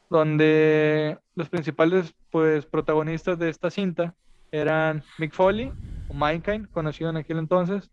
[0.09, 4.15] Donde los principales pues protagonistas de esta cinta
[4.51, 5.71] eran Mick Foley
[6.07, 7.89] o Mankind, conocido en aquel entonces,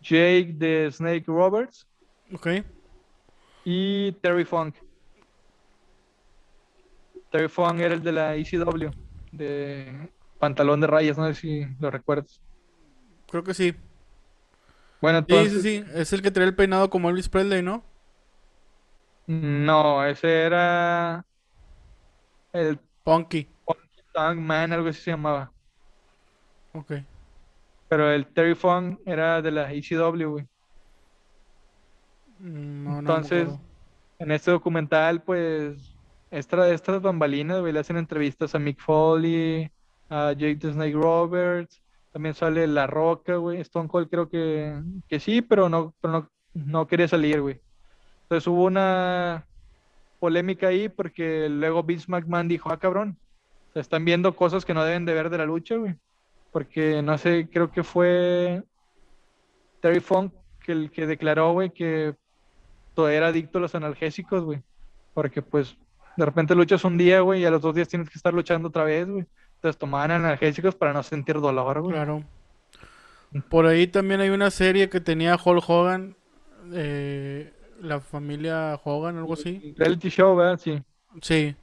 [0.00, 1.86] Jake de Snake Roberts
[2.32, 2.48] Ok.
[3.64, 4.76] y Terry Funk.
[7.30, 8.90] Terry Funk era el de la ECW,
[9.32, 10.08] de
[10.44, 12.40] pantalón de rayas, no sé si lo recuerdas.
[13.30, 13.74] Creo que sí.
[15.00, 15.84] Bueno, Sí, entonces, sí, sí.
[15.94, 17.84] Es el que trae el peinado como Elvis Presley, ¿no?
[19.26, 21.24] no, ese era
[22.52, 23.46] el Punky.
[24.12, 25.52] Tank Man, algo así se llamaba.
[26.74, 26.92] Ok.
[27.88, 30.46] Pero el Terry Funk era de la ECW, güey.
[32.38, 33.48] Mm, No, Entonces.
[34.18, 35.96] En este documental, pues,
[36.30, 39.70] esta- estas bambalinas, güey, le hacen entrevistas a Mick Foley,
[40.08, 45.18] a Jake the Snake Roberts, también sale La Roca, güey, Stone Cold creo que, que
[45.18, 47.60] sí, pero no, pero no, no quería salir, güey.
[48.22, 49.46] Entonces hubo una
[50.20, 53.18] polémica ahí porque luego Vince McMahon dijo, ah, cabrón,
[53.72, 55.96] se están viendo cosas que no deben de ver de la lucha, güey.
[56.52, 58.62] Porque, no sé, creo que fue
[59.80, 60.32] Terry Funk
[60.64, 62.14] que el que declaró, güey, que
[62.94, 64.62] todo era adicto a los analgésicos, güey.
[65.12, 65.76] Porque pues
[66.16, 68.68] de repente luchas un día, güey, y a los dos días tienes que estar luchando
[68.68, 69.26] otra vez, güey.
[69.64, 71.94] Entonces tomaban analgésicos para no sentir dolor, güey.
[71.94, 72.22] Claro.
[73.48, 76.16] Por ahí también hay una serie que tenía Hulk Hogan,
[76.74, 77.50] eh,
[77.80, 79.74] la familia Hogan, algo así.
[79.78, 80.60] Reality show, ¿verdad?
[80.62, 80.82] Sí.
[81.22, 81.56] Sí.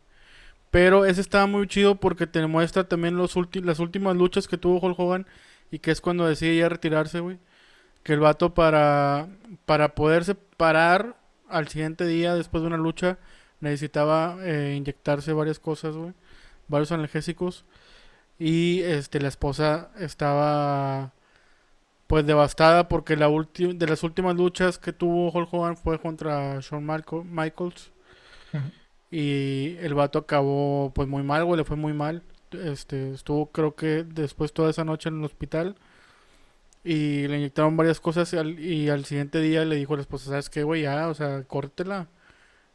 [0.72, 4.58] Pero ese estaba muy chido porque te muestra también los ulti- las últimas luchas que
[4.58, 5.28] tuvo Hulk Hogan
[5.70, 7.38] y que es cuando decide ya retirarse, güey.
[8.02, 9.28] Que el vato para,
[9.68, 13.20] para poderse parar al siguiente día después de una lucha
[13.60, 16.14] necesitaba eh, inyectarse varias cosas, güey.
[16.68, 17.64] Varios analgésicos.
[18.43, 21.13] Y este la esposa estaba
[22.08, 26.84] pues devastada porque la de las últimas luchas que tuvo Hulk Hogan fue contra Shawn
[26.84, 27.91] Malco- Michaels.
[29.12, 32.23] Y el vato acabó pues muy mal, güey, le fue muy mal.
[32.51, 35.75] Este, estuvo creo que después toda esa noche en el hospital.
[36.84, 40.01] Y le inyectaron varias cosas y al, y al siguiente día le dijo a la
[40.01, 40.82] esposa, ¿sabes qué, güey?
[40.82, 42.08] Ya, o sea, córtela.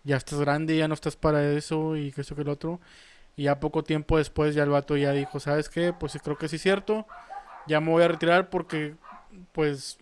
[0.04, 2.80] Ya estás grande, ya no estás para eso y que eso que el otro.
[3.36, 5.92] Y ya poco tiempo después ya el vato ya dijo, ¿sabes qué?
[5.92, 7.06] Pues creo que sí es cierto.
[7.66, 8.94] Ya me voy a retirar porque
[9.52, 9.98] pues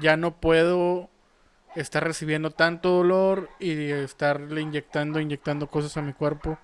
[0.00, 1.08] ya no puedo
[1.74, 6.58] estar recibiendo tanto dolor y estarle inyectando, inyectando cosas a mi cuerpo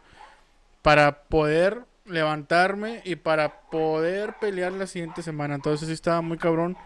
[0.82, 5.54] para poder levantarme y para poder pelear la siguiente semana.
[5.54, 6.76] Entonces sí estaba muy cabrón.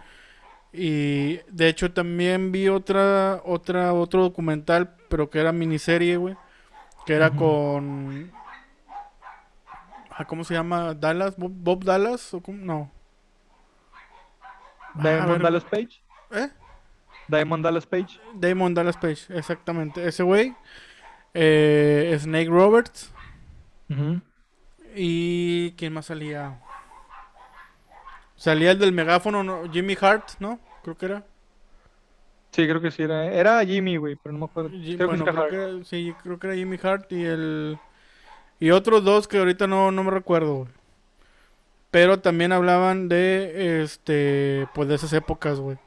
[0.72, 6.36] Y de hecho también vi otra, otra, otro documental, pero que era miniserie, güey.
[7.06, 8.32] Que era con...
[10.16, 10.94] ah, ¿Cómo se llama?
[10.94, 11.36] ¿Dallas?
[11.36, 12.32] ¿Bob, Bob Dallas?
[12.34, 12.58] ¿O cómo?
[12.58, 12.90] No.
[14.94, 15.42] Ah, Diamond.
[15.42, 16.02] Dallas Page.
[16.32, 16.48] ¿Eh?
[17.28, 18.20] Diamond Dallas Page.
[18.34, 20.06] Damon Dallas Page, exactamente.
[20.06, 20.54] Ese güey.
[21.32, 23.12] eh, Snake Roberts.
[23.90, 24.20] Ujú.
[24.94, 26.60] ¿Y quién más salía?
[28.36, 29.70] Salía el del megáfono, ¿no?
[29.72, 30.60] Jimmy Hart, ¿no?
[30.82, 31.24] Creo que era.
[32.52, 33.24] Sí, creo que sí era.
[33.32, 34.70] Era Jimmy, güey, pero no me acuerdo.
[34.70, 37.78] Creo bueno, creo que era- sí, creo que era Jimmy Hart y el...
[38.60, 40.68] Y otros dos que ahorita no, no me recuerdo.
[41.90, 45.78] Pero también hablaban de, este, pues de esas épocas, güey.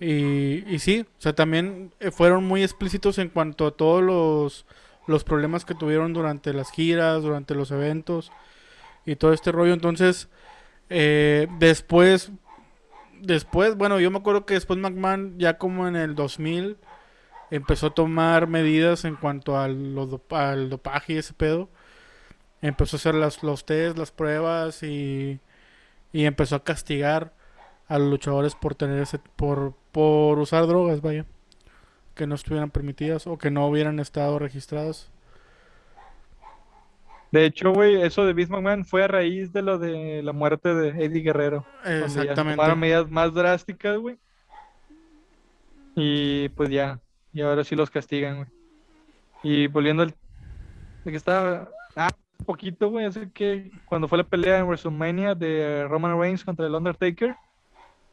[0.00, 4.66] Y, y sí, o sea, también eh, fueron muy explícitos en cuanto a todos los,
[5.06, 8.32] los problemas que tuvieron durante las giras, durante los eventos
[9.06, 9.74] y todo este rollo.
[9.74, 10.28] Entonces,
[10.90, 12.32] Eh, después,
[13.20, 16.76] después, bueno, yo me acuerdo que después McMahon, ya como en el 2000,
[17.50, 19.96] empezó a tomar medidas en cuanto al,
[20.30, 21.68] al dopaje y ese pedo.
[22.60, 25.40] Empezó a hacer las, los test, las pruebas y,
[26.12, 27.32] y empezó a castigar
[27.88, 31.24] a los luchadores por tener ese, por, por usar drogas, vaya,
[32.14, 35.10] que no estuvieran permitidas o que no hubieran estado registradas.
[37.30, 40.74] De hecho, güey, eso de Vince McMahon fue a raíz de lo de la muerte
[40.74, 41.66] de Eddie Guerrero.
[41.84, 42.34] Exactamente.
[42.34, 44.18] tomaron medidas más drásticas, güey.
[45.94, 47.00] Y pues ya,
[47.32, 48.48] y ahora sí los castigan, güey.
[49.42, 50.14] Y volviendo al...
[51.04, 51.68] De que estaba...
[51.96, 52.10] Ah,
[52.44, 56.74] poquito, güey, así que cuando fue la pelea en WrestleMania de Roman Reigns contra el
[56.74, 57.36] Undertaker,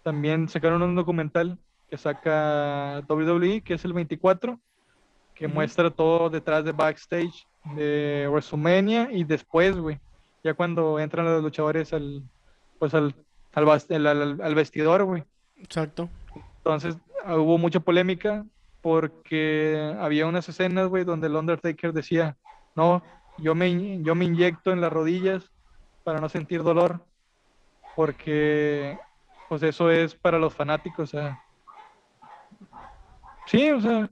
[0.04, 1.58] también sacaron un documental
[1.90, 4.60] que saca WWE, que es el 24,
[5.34, 10.00] que muestra todo detrás de backstage de WrestleMania y después, güey,
[10.44, 12.24] ya cuando entran los luchadores al,
[12.80, 13.16] pues al,
[13.54, 15.24] al, al, vestidor, güey.
[15.58, 16.10] Exacto.
[16.58, 18.46] Entonces hubo mucha polémica
[18.86, 22.38] porque había unas escenas, güey, donde el Undertaker decía,
[22.76, 23.02] no,
[23.40, 25.50] yo me, yo me inyecto en las rodillas
[26.04, 27.04] para no sentir dolor,
[27.96, 29.00] porque
[29.50, 31.44] pues eso es para los fanáticos, o sea,
[33.48, 34.08] sí, o sea,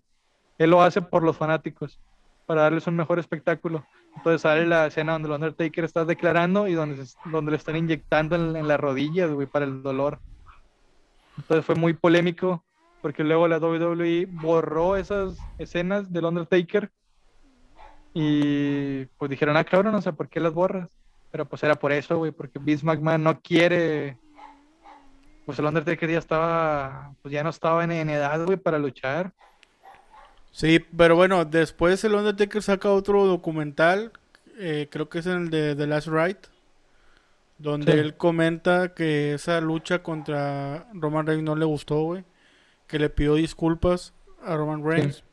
[0.58, 2.00] él lo hace por los fanáticos
[2.48, 3.86] para darles un mejor espectáculo.
[4.16, 8.36] Entonces sale la escena donde el Undertaker está declarando y donde, donde le están inyectando
[8.36, 10.18] en, las rodillas, güey, para el dolor.
[11.38, 12.64] Entonces fue muy polémico
[13.04, 16.90] porque luego la WWE borró esas escenas del Undertaker
[18.14, 20.90] y pues dijeron, ah, cabrón, no sé por qué las borras.
[21.30, 24.18] Pero pues era por eso, güey, porque Vince McMahon no quiere.
[25.46, 29.34] Pues el Undertaker ya estaba, pues ya no estaba en, en edad, güey, para luchar.
[30.54, 34.14] Sí, pero bueno, después el Undertaker saca otro documental,
[34.58, 36.40] eh, creo que es el de The Last Ride,
[37.58, 42.24] donde él comenta que esa lucha contra Roman Reigns no le gustó, güey,
[42.88, 45.24] que le pidió disculpas a Roman Reigns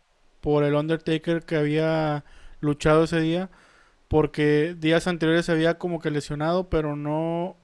[0.40, 2.24] por el Undertaker que había
[2.60, 3.50] luchado ese día,
[4.08, 7.56] porque días anteriores se había como que lesionado, pero no,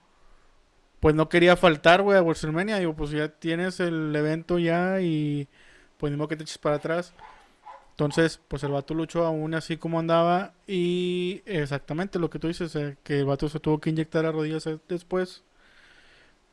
[1.00, 5.48] pues no quería faltar, güey, a WrestleMania, digo, pues ya tienes el evento ya y
[5.98, 7.14] pues ni modo que te eches para atrás.
[7.90, 12.76] Entonces, pues el vato luchó aún así como andaba y exactamente lo que tú dices,
[12.76, 15.44] eh, que el vato se tuvo que inyectar a rodillas eh, después,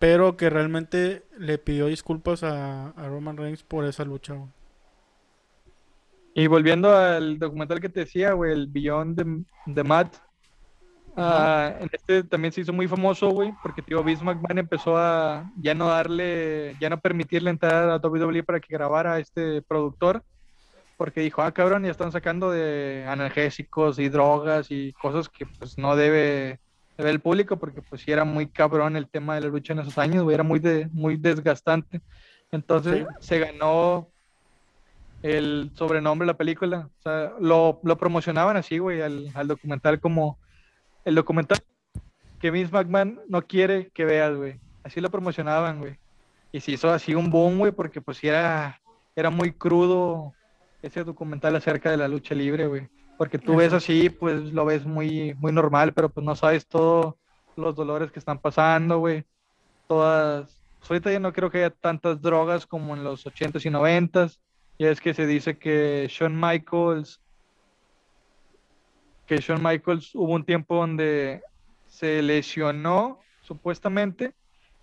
[0.04, 4.36] pero que realmente le pidió disculpas a, Roman Reigns por esa lucha.
[6.34, 10.18] Y volviendo al documental que te decía, güey, el Beyond de, Matt,
[11.16, 15.50] ah, en este también se hizo muy famoso, güey, porque tío Vince McMahon empezó a
[15.56, 20.22] ya no darle, ya no permitirle entrar a WWE para que grabara a este productor
[20.98, 25.78] porque dijo, ah, cabrón, ya están sacando de analgésicos y drogas y cosas que pues
[25.78, 26.60] no debe,
[26.98, 29.80] ver el público, porque pues sí era muy cabrón el tema de la lucha en
[29.80, 32.02] esos años, güey, era muy, de, muy desgastante.
[32.52, 34.10] Entonces se ganó
[35.24, 40.00] el sobrenombre de la película, o sea, lo, lo promocionaban así, güey, al, al, documental
[40.00, 40.38] como
[41.06, 41.60] el documental
[42.40, 44.60] que Vince McMahon no quiere que veas, güey.
[44.84, 45.98] Así lo promocionaban, güey.
[46.52, 48.82] Y se hizo así un boom, güey, porque pues era,
[49.16, 50.34] era muy crudo
[50.82, 52.90] ese documental acerca de la lucha libre, güey.
[53.24, 57.16] Porque tú ves así, pues lo ves muy, muy normal, pero pues no sabes todos
[57.56, 59.24] los dolores que están pasando, güey.
[59.88, 60.62] Todas.
[60.80, 64.40] Pues, ahorita ya no creo que haya tantas drogas como en los 80s y 90s.
[64.78, 67.22] Y es que se dice que Shawn Michaels.
[69.26, 71.44] Que Shawn Michaels hubo un tiempo donde
[71.88, 74.34] se lesionó, supuestamente,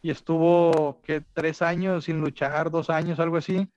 [0.01, 3.69] y estuvo que tres años sin luchar, dos años, algo así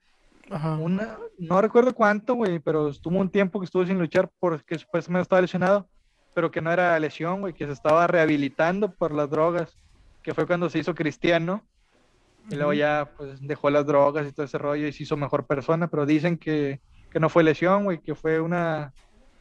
[0.49, 5.09] una, no recuerdo cuánto, güey, pero estuvo un tiempo que estuvo sin luchar porque después
[5.09, 5.87] me estaba lesionado,
[6.33, 9.77] pero que no era lesión, güey, que se estaba rehabilitando por las drogas,
[10.21, 11.63] que fue cuando se hizo cristiano.
[12.49, 15.45] Y luego ya pues dejó las drogas y todo ese rollo y se hizo mejor
[15.45, 18.93] persona, pero dicen que, que no fue lesión, güey, que fue una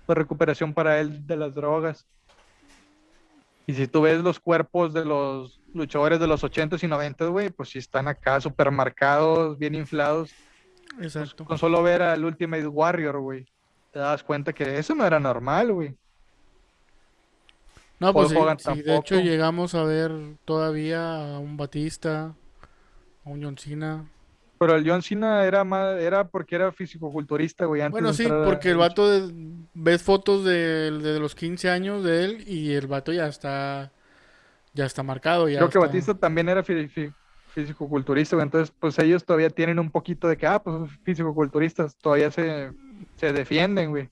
[0.07, 2.07] pues, recuperación para él de las drogas.
[3.67, 7.51] Y si tú ves los cuerpos de los luchadores de los 80s y 90s, güey,
[7.51, 10.33] pues sí están acá super marcados, bien inflados.
[11.01, 11.45] Exacto.
[11.45, 13.47] Con solo ver al Ultimate Warrior, güey,
[13.93, 15.97] te das cuenta que eso no era normal, güey.
[17.99, 20.11] No, pues sí, de hecho llegamos a ver
[20.45, 22.35] todavía a un Batista,
[23.25, 24.11] a un John Cena.
[24.59, 27.89] Pero el John Cena era más, era porque era físico-culturista, güey.
[27.91, 29.31] Bueno, sí, porque el vato,
[29.75, 30.91] ves fotos de,
[31.21, 33.93] los 15 años de él y el vato ya está,
[34.75, 35.49] ya está marcado.
[35.49, 37.15] Ya Creo que Batista también era físico
[37.53, 42.73] físico-culturista, entonces pues ellos todavía tienen un poquito de que, ah, pues físico-culturistas, todavía se,
[43.17, 44.09] se defienden, güey.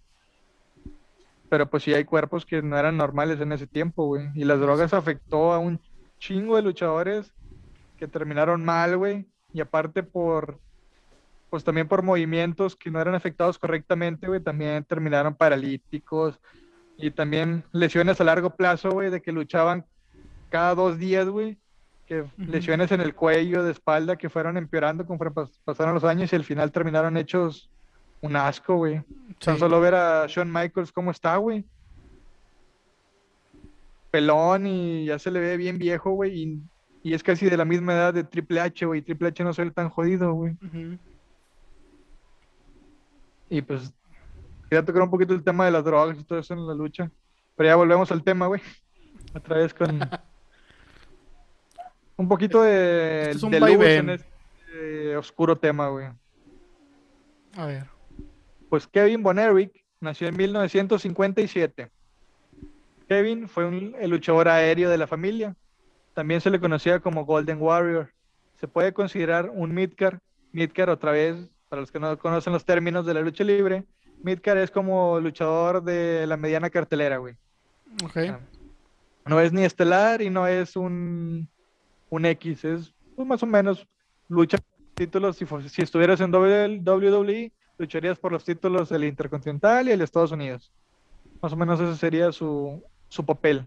[1.49, 4.29] Pero pues sí hay cuerpos que no eran normales en ese tiempo, güey.
[4.35, 5.81] Y las drogas afectó a un,
[6.21, 7.33] chingo de luchadores
[7.99, 9.27] que terminaron mal, güey.
[9.53, 10.61] Y aparte por,
[11.49, 16.39] pues también por movimientos que no eran afectados correctamente, güey, también terminaron paralíticos.
[16.97, 19.87] Y también lesiones a largo plazo, güey, de que luchaban
[20.51, 21.59] cada dos días, güey.
[22.11, 26.35] Que lesiones en el cuello, de espalda, que fueron empeorando conforme pasaron los años y
[26.35, 27.71] al final terminaron hechos
[28.21, 29.01] un asco, güey.
[29.39, 31.65] Tan solo ver a Shawn Michaels cómo está, güey.
[34.11, 36.61] Pelón y ya se le ve bien viejo, güey.
[37.05, 39.03] Y, es casi de la misma edad de Triple H, güey.
[39.03, 40.57] Triple H no suele tan jodido, güey.
[43.49, 43.95] Y pues,
[44.69, 47.09] quería tocar un poquito el tema de las drogas y todo eso en la lucha.
[47.55, 48.61] Pero ya volvemos al tema, güey.
[49.33, 50.01] Otra vez con
[52.21, 56.09] un poquito de, es un de luz en este oscuro tema, güey.
[57.57, 57.87] A ver.
[58.69, 61.91] Pues Kevin Von Erich nació en 1957.
[63.09, 65.57] Kevin fue el luchador aéreo de la familia.
[66.13, 68.13] También se le conocía como Golden Warrior.
[68.61, 70.21] Se puede considerar un midcar.
[70.53, 71.37] Midcar, otra vez,
[71.71, 73.85] para los que no conocen los términos de la lucha libre,
[74.23, 77.35] midcar es como luchador de la mediana cartelera, güey.
[78.05, 78.19] Ok.
[79.25, 81.49] no es ni estelar y no es un,
[82.11, 83.87] un X, es pues, más o menos
[84.29, 84.59] lucha
[84.95, 85.37] títulos.
[85.37, 90.71] Si, si estuvieras en WWE, lucharías por los títulos del Intercontinental y el Estados Unidos.
[91.41, 92.83] Más o menos ese sería su,
[93.25, 93.67] papel.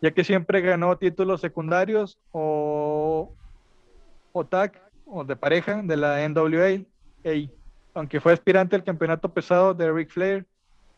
[0.00, 3.34] Ya que siempre ganó títulos secundarios o,
[4.32, 6.84] o tag o de pareja de la NWA.
[7.94, 10.46] Aunque fue aspirante al campeonato pesado de Ric Flair,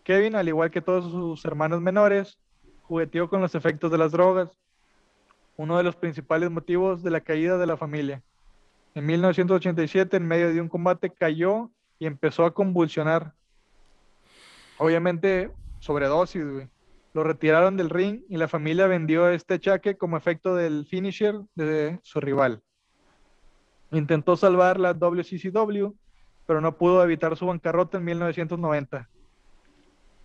[0.02, 2.38] Kevin, al igual que todos sus hermanos menores,
[2.82, 4.56] jugueteó con los efectos de las drogas,
[5.56, 8.22] uno de los principales motivos de la caída de la familia.
[8.94, 13.32] En 1987, en medio de un combate, cayó y empezó a convulsionar.
[14.78, 15.50] Obviamente,
[15.80, 16.68] sobredosis, güey.
[17.14, 21.98] Lo retiraron del ring y la familia vendió este chaque como efecto del finisher de
[22.02, 22.62] su rival.
[23.90, 25.94] Intentó salvar la WCCW,
[26.46, 29.08] pero no pudo evitar su bancarrota en 1990.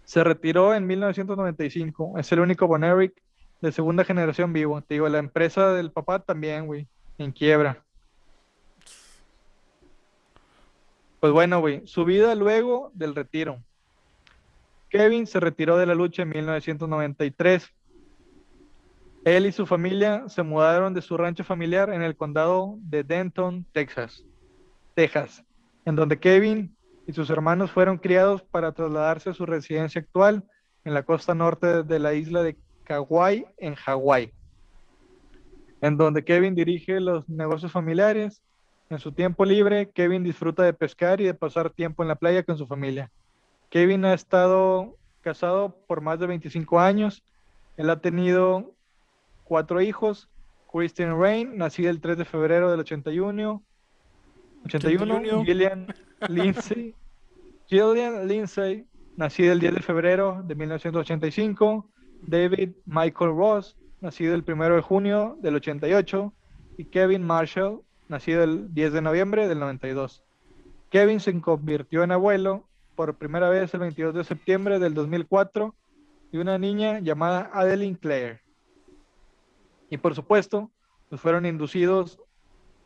[0.04, 2.18] Se retiró en 1995.
[2.18, 2.84] Es el único Von
[3.62, 4.82] de segunda generación vivo.
[4.82, 6.88] Te digo, la empresa del papá también, güey,
[7.18, 7.84] en quiebra.
[11.20, 13.64] Pues bueno, güey, su vida luego del retiro.
[14.90, 17.72] Kevin se retiró de la lucha en 1993.
[19.24, 23.66] Él y su familia se mudaron de su rancho familiar en el condado de Denton,
[23.72, 24.26] Texas,
[24.96, 25.44] Texas,
[25.86, 30.44] en donde Kevin y sus hermanos fueron criados para trasladarse a su residencia actual
[30.84, 32.58] en la costa norte de la isla de
[32.92, 34.34] Kauai, en Hawái,
[35.80, 38.42] en donde Kevin dirige los negocios familiares
[38.90, 42.44] en su tiempo libre, Kevin disfruta de pescar y de pasar tiempo en la playa
[42.44, 43.10] con su familia.
[43.70, 47.24] Kevin ha estado casado por más de 25 años.
[47.78, 48.74] Él ha tenido
[49.46, 50.28] cuatro hijos.
[50.70, 53.64] Christian Rain, nacida el 3 de febrero del 81.
[54.66, 55.46] 81.
[55.46, 55.88] Gillian
[56.28, 56.94] Lindsay.
[57.68, 58.86] Gillian Lindsay,
[59.16, 61.88] nacida el 10 de febrero de 1985.
[62.22, 66.34] David Michael Ross, nacido el 1 de junio del 88.
[66.78, 70.24] Y Kevin Marshall, nacido el 10 de noviembre del 92.
[70.90, 75.76] Kevin se convirtió en abuelo por primera vez el 22 de septiembre del 2004
[76.32, 78.42] de una niña llamada Adeline Clare.
[79.90, 80.72] Y por supuesto,
[81.10, 82.20] pues fueron inducidos,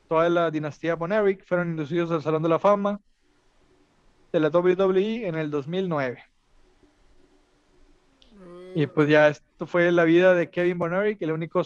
[0.08, 3.00] toda la dinastía Von Erich fueron inducidos al Salón de la Fama
[4.32, 6.24] de la WWE en el 2009.
[8.76, 11.64] Y pues ya esto fue la vida de Kevin Von Erich, el único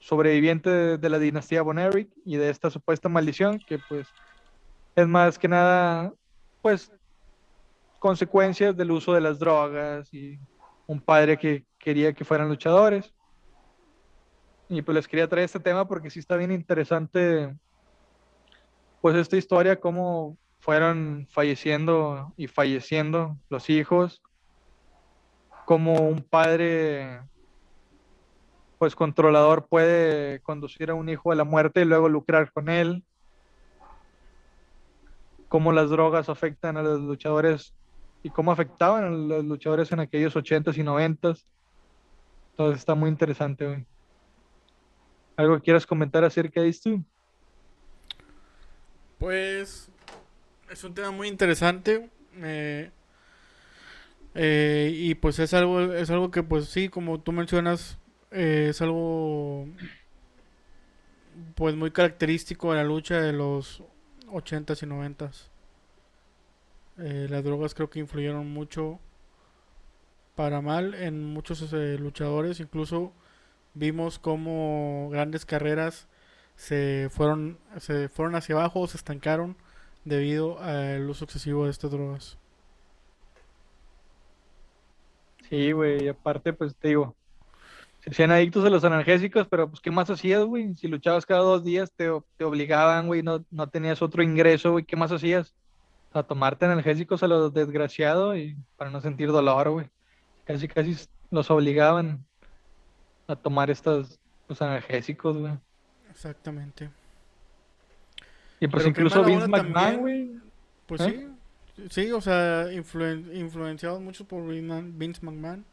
[0.00, 1.78] sobreviviente de, la dinastía Von
[2.24, 4.08] y de esta supuesta maldición que pues
[4.96, 6.14] es más que nada
[6.62, 6.90] pues
[7.98, 10.38] consecuencias del uso de las drogas y
[10.86, 13.12] un padre que quería que fueran luchadores.
[14.70, 17.54] Y pues les quería traer este tema porque sí está bien interesante
[19.02, 24.22] pues esta historia, cómo fueron falleciendo y falleciendo los hijos,
[25.70, 27.20] como un padre
[28.76, 33.04] pues controlador puede conducir a un hijo a la muerte y luego lucrar con él.
[35.46, 37.72] Cómo las drogas afectan a los luchadores
[38.24, 41.44] y cómo afectaban a los luchadores en aquellos 80s y 90s.
[42.50, 43.86] Entonces está muy interesante, hoy.
[45.36, 46.98] ¿Algo que quieras comentar acerca de esto?
[49.20, 49.88] Pues
[50.68, 52.10] es un tema muy interesante.
[52.38, 52.90] Eh,
[54.34, 57.98] y pues es algo, es algo que pues sí, como tú mencionas,
[58.30, 59.66] eh, es algo
[61.54, 63.82] pues muy característico de la lucha de los
[64.28, 65.48] 80s y 90s.
[66.98, 69.00] Eh, las drogas creo que influyeron mucho
[70.36, 73.12] para mal en muchos eh, luchadores, incluso
[73.74, 76.08] vimos cómo grandes carreras
[76.56, 79.56] se fueron, se fueron hacia abajo, se estancaron
[80.04, 82.38] debido al uso excesivo de estas drogas.
[85.50, 87.16] Sí, güey, y aparte, pues te digo,
[88.04, 90.74] se hacían adictos a los analgésicos, pero pues, ¿qué más hacías, güey?
[90.76, 94.84] Si luchabas cada dos días, te, te obligaban, güey, no, no tenías otro ingreso, güey,
[94.84, 95.52] ¿qué más hacías?
[96.12, 99.90] A tomarte analgésicos a los desgraciados y para no sentir dolor, güey.
[100.44, 100.96] Casi, casi
[101.30, 102.24] los obligaban
[103.26, 105.52] a tomar estos pues, analgésicos, güey.
[106.10, 106.90] Exactamente.
[108.60, 110.30] Y pues Pero incluso Vince McMahon, güey.
[110.86, 111.10] Pues ¿Eh?
[111.10, 111.29] sí,
[111.90, 115.64] sí, o sea, influen- influenciados mucho por Vin- Vince McMahon.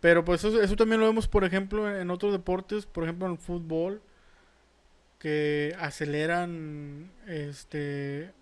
[0.00, 3.32] Pero pues eso, eso también lo vemos, por ejemplo, en otros deportes, por ejemplo en
[3.32, 4.02] el fútbol,
[5.18, 8.32] que aceleran este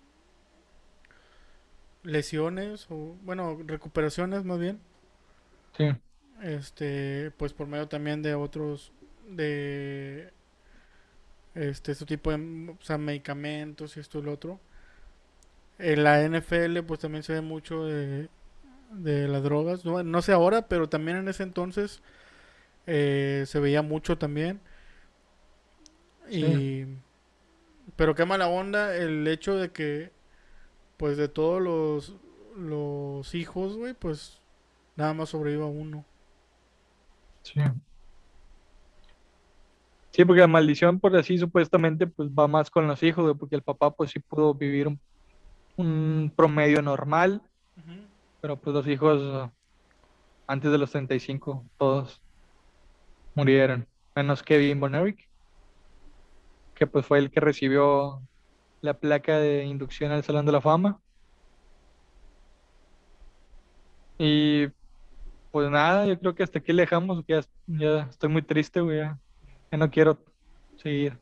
[2.03, 4.79] lesiones o bueno, recuperaciones más bien,
[5.77, 5.85] Sí,
[6.41, 8.91] este, pues por medio también de otros
[9.29, 10.31] de
[11.55, 14.59] este este tipo de o sea, medicamentos y esto y lo otro.
[15.79, 18.29] En la NFL pues también se ve mucho de,
[18.91, 19.85] de las drogas.
[19.85, 22.01] No, no sé ahora, pero también en ese entonces
[22.87, 24.61] eh, se veía mucho también.
[26.29, 26.85] Y
[27.95, 30.11] pero qué mala onda el hecho de que
[30.97, 32.15] pues de todos los
[32.57, 34.41] los hijos, güey, pues
[34.95, 36.05] nada más sobreviva uno.
[37.43, 37.59] sí.
[40.11, 43.55] Sí, porque la maldición, por así supuestamente, pues va más con los hijos, güey, porque
[43.55, 44.99] el papá pues sí pudo vivir un,
[45.77, 47.41] un promedio normal,
[48.41, 49.49] pero pues los hijos
[50.47, 52.21] antes de los 35, todos
[53.35, 55.27] murieron, menos Kevin Bonerick,
[56.75, 58.21] que pues fue el que recibió
[58.81, 60.99] la placa de inducción al Salón de la Fama.
[64.17, 64.67] Y
[65.51, 68.97] pues nada, yo creo que hasta aquí le dejamos, ya, ya estoy muy triste, güey,
[68.97, 69.19] ya,
[69.71, 70.17] ya no quiero
[70.77, 71.17] seguir.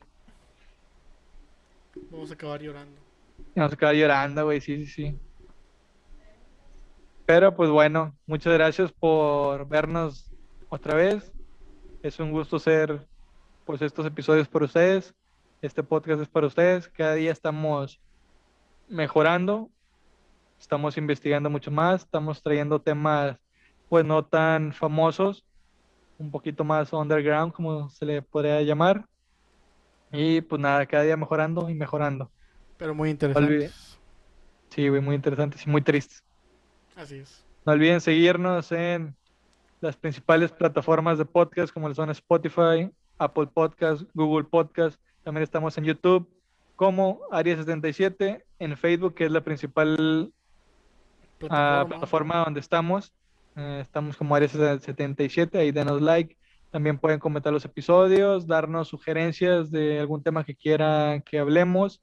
[2.10, 3.01] Vamos a acabar llorando.
[3.54, 5.18] Ya Vamos a llorando, güey, sí, sí, sí.
[7.26, 10.32] Pero pues bueno, muchas gracias por vernos
[10.70, 11.30] otra vez.
[12.02, 13.06] Es un gusto hacer
[13.66, 15.14] pues estos episodios por ustedes.
[15.60, 16.88] Este podcast es para ustedes.
[16.88, 18.00] Cada día estamos
[18.88, 19.70] mejorando.
[20.58, 22.04] Estamos investigando mucho más.
[22.04, 23.36] Estamos trayendo temas
[23.90, 25.44] pues no tan famosos.
[26.18, 29.04] Un poquito más underground, como se le podría llamar.
[30.10, 32.30] Y pues nada, cada día mejorando y mejorando.
[32.82, 33.70] Pero muy interesante.
[34.70, 36.24] Sí, güey, muy interesantes y muy tristes.
[36.96, 37.44] Así es.
[37.64, 39.14] No olviden seguirnos en
[39.80, 44.98] las principales plataformas de podcast como son Spotify, Apple Podcast, Google Podcast.
[45.22, 46.28] También estamos en YouTube
[46.74, 50.32] como Área77, en Facebook, que es la principal
[51.50, 53.12] ah, plataforma donde estamos.
[53.54, 56.36] Eh, estamos como Área77, ahí denos like.
[56.72, 62.00] También pueden comentar los episodios, darnos sugerencias de algún tema que quieran que hablemos.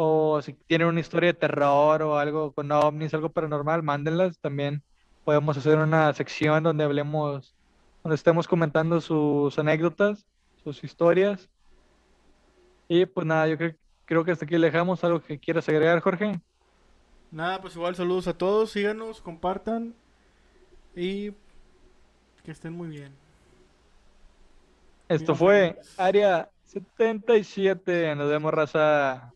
[0.00, 4.38] O si tienen una historia de terror o algo con ovnis, algo paranormal, mándenlas.
[4.38, 4.80] También
[5.24, 7.56] podemos hacer una sección donde hablemos,
[8.04, 10.24] donde estemos comentando sus anécdotas,
[10.62, 11.50] sus historias.
[12.86, 13.74] Y pues nada, yo creo,
[14.04, 16.40] creo que hasta aquí le dejamos algo que quieras agregar, Jorge.
[17.32, 19.96] Nada, pues igual saludos a todos, síganos, compartan
[20.94, 21.32] y
[22.44, 23.12] que estén muy bien.
[25.08, 25.76] Esto fue.
[25.96, 28.14] Área 77.
[28.14, 29.32] Nos vemos, raza.